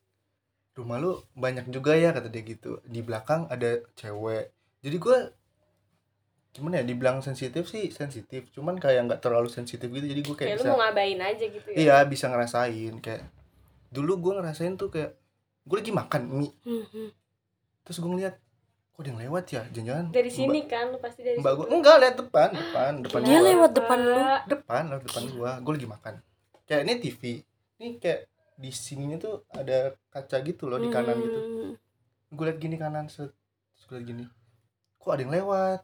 rumah 0.73 0.95
lu 0.95 1.11
banyak 1.35 1.67
juga 1.67 1.91
ya 1.93 2.09
kata 2.09 2.27
dia 2.27 2.39
gitu 2.41 2.79
di 2.83 3.01
belakang 3.01 3.45
ada 3.47 3.81
cewek 3.93 4.53
jadi 4.79 4.95
gue 4.95 5.17
gimana 6.49 6.81
ya 6.81 6.83
dibilang 6.83 7.21
sensitif 7.21 7.65
sih 7.65 7.89
sensitif. 7.89 8.49
Cuman 8.49 8.75
kayak 8.75 9.05
nggak 9.05 9.21
terlalu 9.21 9.47
sensitif 9.47 9.85
gitu. 9.85 10.01
Jadi 10.03 10.21
gue 10.21 10.35
kayak 10.35 10.49
kayak 10.49 10.57
lu 10.57 10.63
bisa 10.63 10.71
mau 10.71 10.81
ngabain 10.81 11.19
aja 11.19 11.45
gitu 11.45 11.67
ya? 11.69 11.77
Iya 11.77 11.95
bisa 12.03 12.25
ngerasain. 12.27 12.93
Kayak 12.99 13.23
dulu 13.89 14.11
gue 14.19 14.33
ngerasain 14.37 14.73
tuh 14.75 14.89
kayak 14.89 15.13
gue 15.63 15.77
lagi 15.77 15.93
makan 15.93 16.21
mie. 16.27 16.53
Mhm. 16.63 17.07
terus 17.79 17.97
gue 17.99 18.11
ngeliat 18.11 18.35
kok 18.93 19.01
ada 19.01 19.09
yang 19.09 19.21
lewat 19.23 19.45
ya? 19.49 19.61
Jangan-jangan 19.67 20.05
dari 20.09 20.29
sini 20.29 20.59
kan 20.65 20.89
lu 20.89 20.97
pasti 20.97 21.21
dari 21.21 21.37
mbak 21.37 21.53
gue 21.55 21.65
enggak 21.69 21.95
lihat 21.97 22.15
depan 22.21 22.49
depan 22.53 22.91
depan 23.05 23.19
Dia 23.23 23.33
gua. 23.35 23.47
lewat 23.49 23.71
depan 23.73 23.99
lu. 23.99 24.17
Depan 24.45 24.81
lewat 24.89 25.03
depan 25.05 25.23
gua. 25.31 25.51
Gue 25.57 25.73
lagi 25.73 25.87
makan. 25.87 26.13
Kayak 26.65 26.81
ini 26.85 26.93
TV 26.99 27.21
ini 27.79 27.87
kayak 27.97 28.21
di 28.53 28.69
sininya 28.69 29.17
tuh 29.17 29.41
ada 29.49 29.95
kaca 30.09 30.37
gitu 30.43 30.67
loh 30.67 30.77
di 30.77 30.89
kanan 30.89 31.17
gitu. 31.17 31.39
Mhm. 31.39 31.71
gue 32.29 32.45
liat 32.45 32.57
gini 32.57 32.75
kanan 32.75 33.09
set. 33.09 33.33
Terus 33.73 33.83
gue 33.85 33.95
liat 33.97 34.05
gini. 34.05 34.23
Kok 34.97 35.09
ada 35.09 35.21
yang 35.23 35.33
lewat 35.33 35.79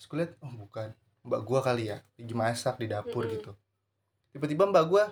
terus 0.00 0.08
gue 0.08 0.18
liat 0.18 0.32
oh 0.40 0.52
bukan. 0.56 0.88
Mbak 1.20 1.40
gua 1.44 1.60
kali 1.60 1.92
ya 1.92 2.00
lagi 2.16 2.32
masak 2.32 2.80
di 2.80 2.88
dapur 2.88 3.28
Mm-mm. 3.28 3.34
gitu. 3.36 3.52
Tiba-tiba 4.32 4.64
mbak 4.64 4.84
gua 4.88 5.04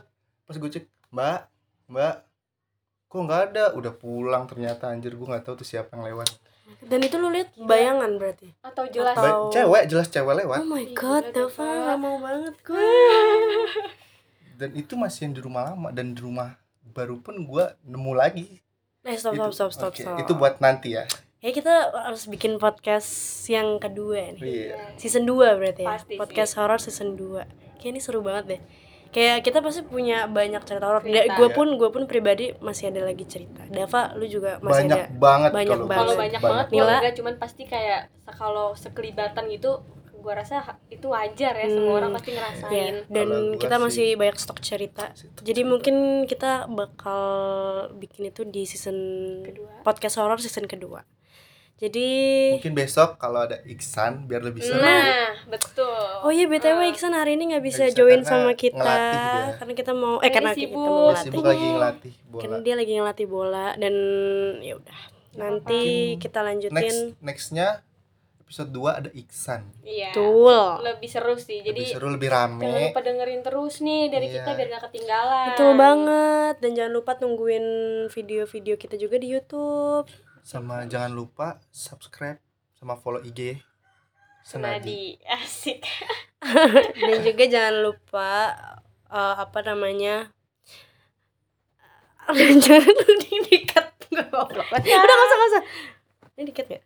pas 0.42 0.56
gue 0.56 0.70
cek 0.72 0.88
mbak 1.12 1.44
mbak 1.86 2.24
kok 3.06 3.20
nggak 3.20 3.42
ada? 3.52 3.64
Udah 3.76 3.92
pulang 3.92 4.48
ternyata 4.48 4.88
anjir 4.88 5.12
gue 5.12 5.26
nggak 5.26 5.44
tahu 5.44 5.60
tuh 5.60 5.68
siapa 5.68 5.92
yang 5.92 6.08
lewat. 6.08 6.32
Dan 6.80 7.00
itu 7.00 7.16
lu 7.16 7.28
lihat 7.28 7.52
bayangan 7.56 8.16
berarti? 8.16 8.48
Atau 8.60 8.88
jelas? 8.88 9.12
Atau- 9.12 9.48
Ba- 9.48 9.52
cewek 9.52 9.84
jelas 9.88 10.08
cewek 10.08 10.34
lewat. 10.40 10.58
Oh 10.60 10.68
my 10.68 10.84
god 10.92 11.24
Dava 11.32 11.64
gak 11.64 11.98
mau 12.00 12.16
banget 12.16 12.56
gue 12.68 12.88
dan 14.58 14.74
itu 14.74 14.98
masih 14.98 15.28
yang 15.28 15.34
di 15.38 15.42
rumah 15.44 15.70
lama 15.70 15.88
dan 15.92 16.12
di 16.12 16.20
rumah 16.20 16.58
baru 16.82 17.20
pun 17.22 17.46
gua 17.46 17.76
nemu 17.84 18.12
lagi. 18.12 18.58
Eh 19.06 19.14
stop 19.14 19.36
Itu- 19.36 19.52
stop 19.54 19.70
stop 19.70 19.92
stop, 19.92 19.92
stop. 19.94 20.16
itu 20.18 20.32
buat 20.34 20.58
nanti 20.58 20.98
ya 20.98 21.04
ya 21.38 21.50
kita 21.50 21.74
harus 21.96 22.26
bikin 22.26 22.56
podcast 22.56 23.08
yang 23.46 23.78
kedua 23.78 24.34
nih. 24.34 24.42
Iya. 24.68 24.76
Season 24.94 25.22
2 25.22 25.54
berarti 25.54 25.82
ya? 25.82 25.90
Pasti 25.94 26.12
sih. 26.12 26.18
podcast 26.18 26.52
horror 26.54 26.78
season 26.78 27.14
2 27.14 27.46
kayak 27.76 27.90
ini 27.90 28.00
seru 28.00 28.20
banget 28.20 28.44
deh. 28.48 28.62
Kayak 29.08 29.40
kita 29.40 29.58
pasti 29.58 29.80
punya 29.82 30.28
banyak 30.28 30.60
cerita 30.62 30.84
horor 30.84 31.00
gue 31.00 31.14
Iya. 31.14 31.48
pun 31.48 31.68
gue 31.74 31.88
pun 31.88 32.04
pribadi 32.04 32.52
masih 32.58 32.90
ada 32.90 33.00
lagi 33.02 33.24
cerita. 33.24 33.64
Dava 33.66 34.12
lu 34.12 34.26
juga 34.26 34.58
masih 34.58 34.84
banyak 34.84 34.98
ada? 35.00 35.16
banget 35.16 35.50
banyak 35.50 35.70
kalau 35.72 35.86
banget. 35.86 35.98
kalau 35.98 36.14
banyak 36.14 36.40
banget 36.42 36.66
gua 36.68 36.82
enggak 36.92 37.14
cuman 37.16 37.34
pasti 37.36 37.62
kayak 37.64 38.00
kalau 38.28 38.74
sekelibatan 38.74 39.48
gitu 39.48 39.80
gua 40.18 40.34
rasa 40.36 40.56
itu 40.88 41.06
wajar 41.06 41.54
ya 41.54 41.66
semua 41.66 41.88
Hmm. 41.88 41.96
orang 41.96 42.10
pasti 42.12 42.28
ya 42.28 42.36
ngerasain 42.36 42.94
dan 43.08 43.24
Kalau 43.24 43.38
gua 43.46 43.56
kita 43.56 43.72
sih- 43.72 43.84
masih 43.86 44.08
banyak 44.18 44.36
stok 44.36 44.58
cerita. 44.60 45.04
Jadi 45.40 45.60
mungkin 45.62 45.96
kita 46.26 46.66
bakal 46.68 47.22
bikin 47.96 48.26
itu 48.26 48.42
di 48.44 48.66
season 48.66 48.98
Kedua. 49.40 49.70
podcast 49.80 50.18
horror 50.18 50.36
season 50.36 50.66
kedua 50.66 51.00
jadi 51.78 52.08
mungkin 52.54 52.74
besok 52.74 53.16
kalau 53.16 53.42
ada 53.42 53.62
Iksan 53.62 54.26
biar 54.26 54.42
lebih 54.42 54.60
seru. 54.60 54.76
Nah 54.76 55.30
betul. 55.46 56.26
Oh 56.26 56.30
iya 56.30 56.44
BTW 56.44 56.78
Eh, 56.80 56.90
Iksan 56.90 57.12
hari 57.12 57.34
ini 57.34 57.54
nggak 57.54 57.62
bisa 57.62 57.86
bisa 57.86 57.94
join 57.94 58.22
sama 58.22 58.52
kita 58.52 58.82
karena 59.56 59.72
kita 59.72 59.92
mau 59.92 60.18
eh 60.18 60.28
karena 60.28 60.52
kita 60.52 60.74
mau 60.74 61.08
ngelatih. 61.08 61.22
sibuk 61.24 61.44
lagi 61.44 61.66
ngelatih 61.68 62.14
bola. 62.26 62.42
Karena 62.42 62.58
dia 62.60 62.74
lagi 62.74 62.92
ngelatih 62.92 63.26
bola 63.26 63.66
dan 63.74 63.94
ya 64.58 64.74
udah 64.74 64.98
nanti 65.34 65.82
Mungkin 66.10 66.18
kita 66.18 66.38
lanjutin. 66.42 66.74
next 66.74 66.98
nextnya 67.20 67.68
episode 68.40 68.72
2 68.72 68.98
ada 68.98 69.10
Iksan. 69.12 69.60
Iya. 69.84 70.08
Betul. 70.10 70.58
lebih 70.80 71.06
seru 71.06 71.36
sih 71.36 71.60
lebih 71.60 71.68
jadi 71.78 71.82
seru 71.94 72.08
lebih 72.08 72.26
jangan 72.26 72.48
rame 72.48 72.88
lupa 72.88 73.00
dengerin 73.04 73.42
terus 73.44 73.74
nih 73.78 74.08
dari 74.08 74.26
Iya. 74.26 74.34
kita 74.34 74.50
biar 74.56 74.68
gak 74.68 74.82
ketinggalan. 74.88 75.46
Betul 75.52 75.70
banget. 75.76 76.54
Dan 76.58 76.70
jangan 76.72 76.92
lupa 76.92 77.12
tungguin 77.14 77.66
video-video 78.08 78.74
kita 78.74 78.96
juga 78.96 79.16
di 79.16 79.28
YouTube. 79.30 80.08
Sama 80.48 80.88
jangan 80.88 81.12
lupa 81.12 81.60
subscribe 81.68 82.40
sama 82.72 82.96
follow 82.96 83.20
IG 83.20 83.60
Senadi. 84.40 85.20
Senadi. 85.20 85.28
Asik. 85.28 85.84
Dan 87.04 87.20
juga 87.20 87.44
jangan 87.44 87.84
lupa 87.84 88.56
eh, 89.12 89.34
apa 89.44 89.60
namanya 89.60 90.32
dan 92.28 92.60
jangan 92.64 92.92
ini 92.92 93.40
dikat 93.48 93.88
nggak 94.12 94.28
apa-apa. 94.28 94.84
Udah 94.84 94.84
nggak 94.84 95.28
usah 95.28 95.36
nggak 95.36 95.48
usah. 95.48 95.64
Ini 96.36 96.42
dikat 96.44 96.66
nggak? 96.68 96.84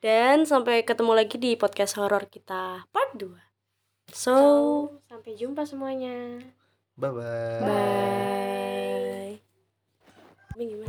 Dan 0.00 0.36
sampai 0.48 0.88
ketemu 0.88 1.12
lagi 1.12 1.36
di 1.36 1.52
podcast 1.60 2.00
horor 2.00 2.24
kita 2.32 2.88
part 2.88 3.12
2 3.12 3.28
so 4.08 4.32
sampai 5.04 5.36
jumpa 5.36 5.68
semuanya. 5.68 6.40
Bye 6.96 7.12
bye. 7.12 7.60
Bye 7.60 8.04
gimana 10.54 10.82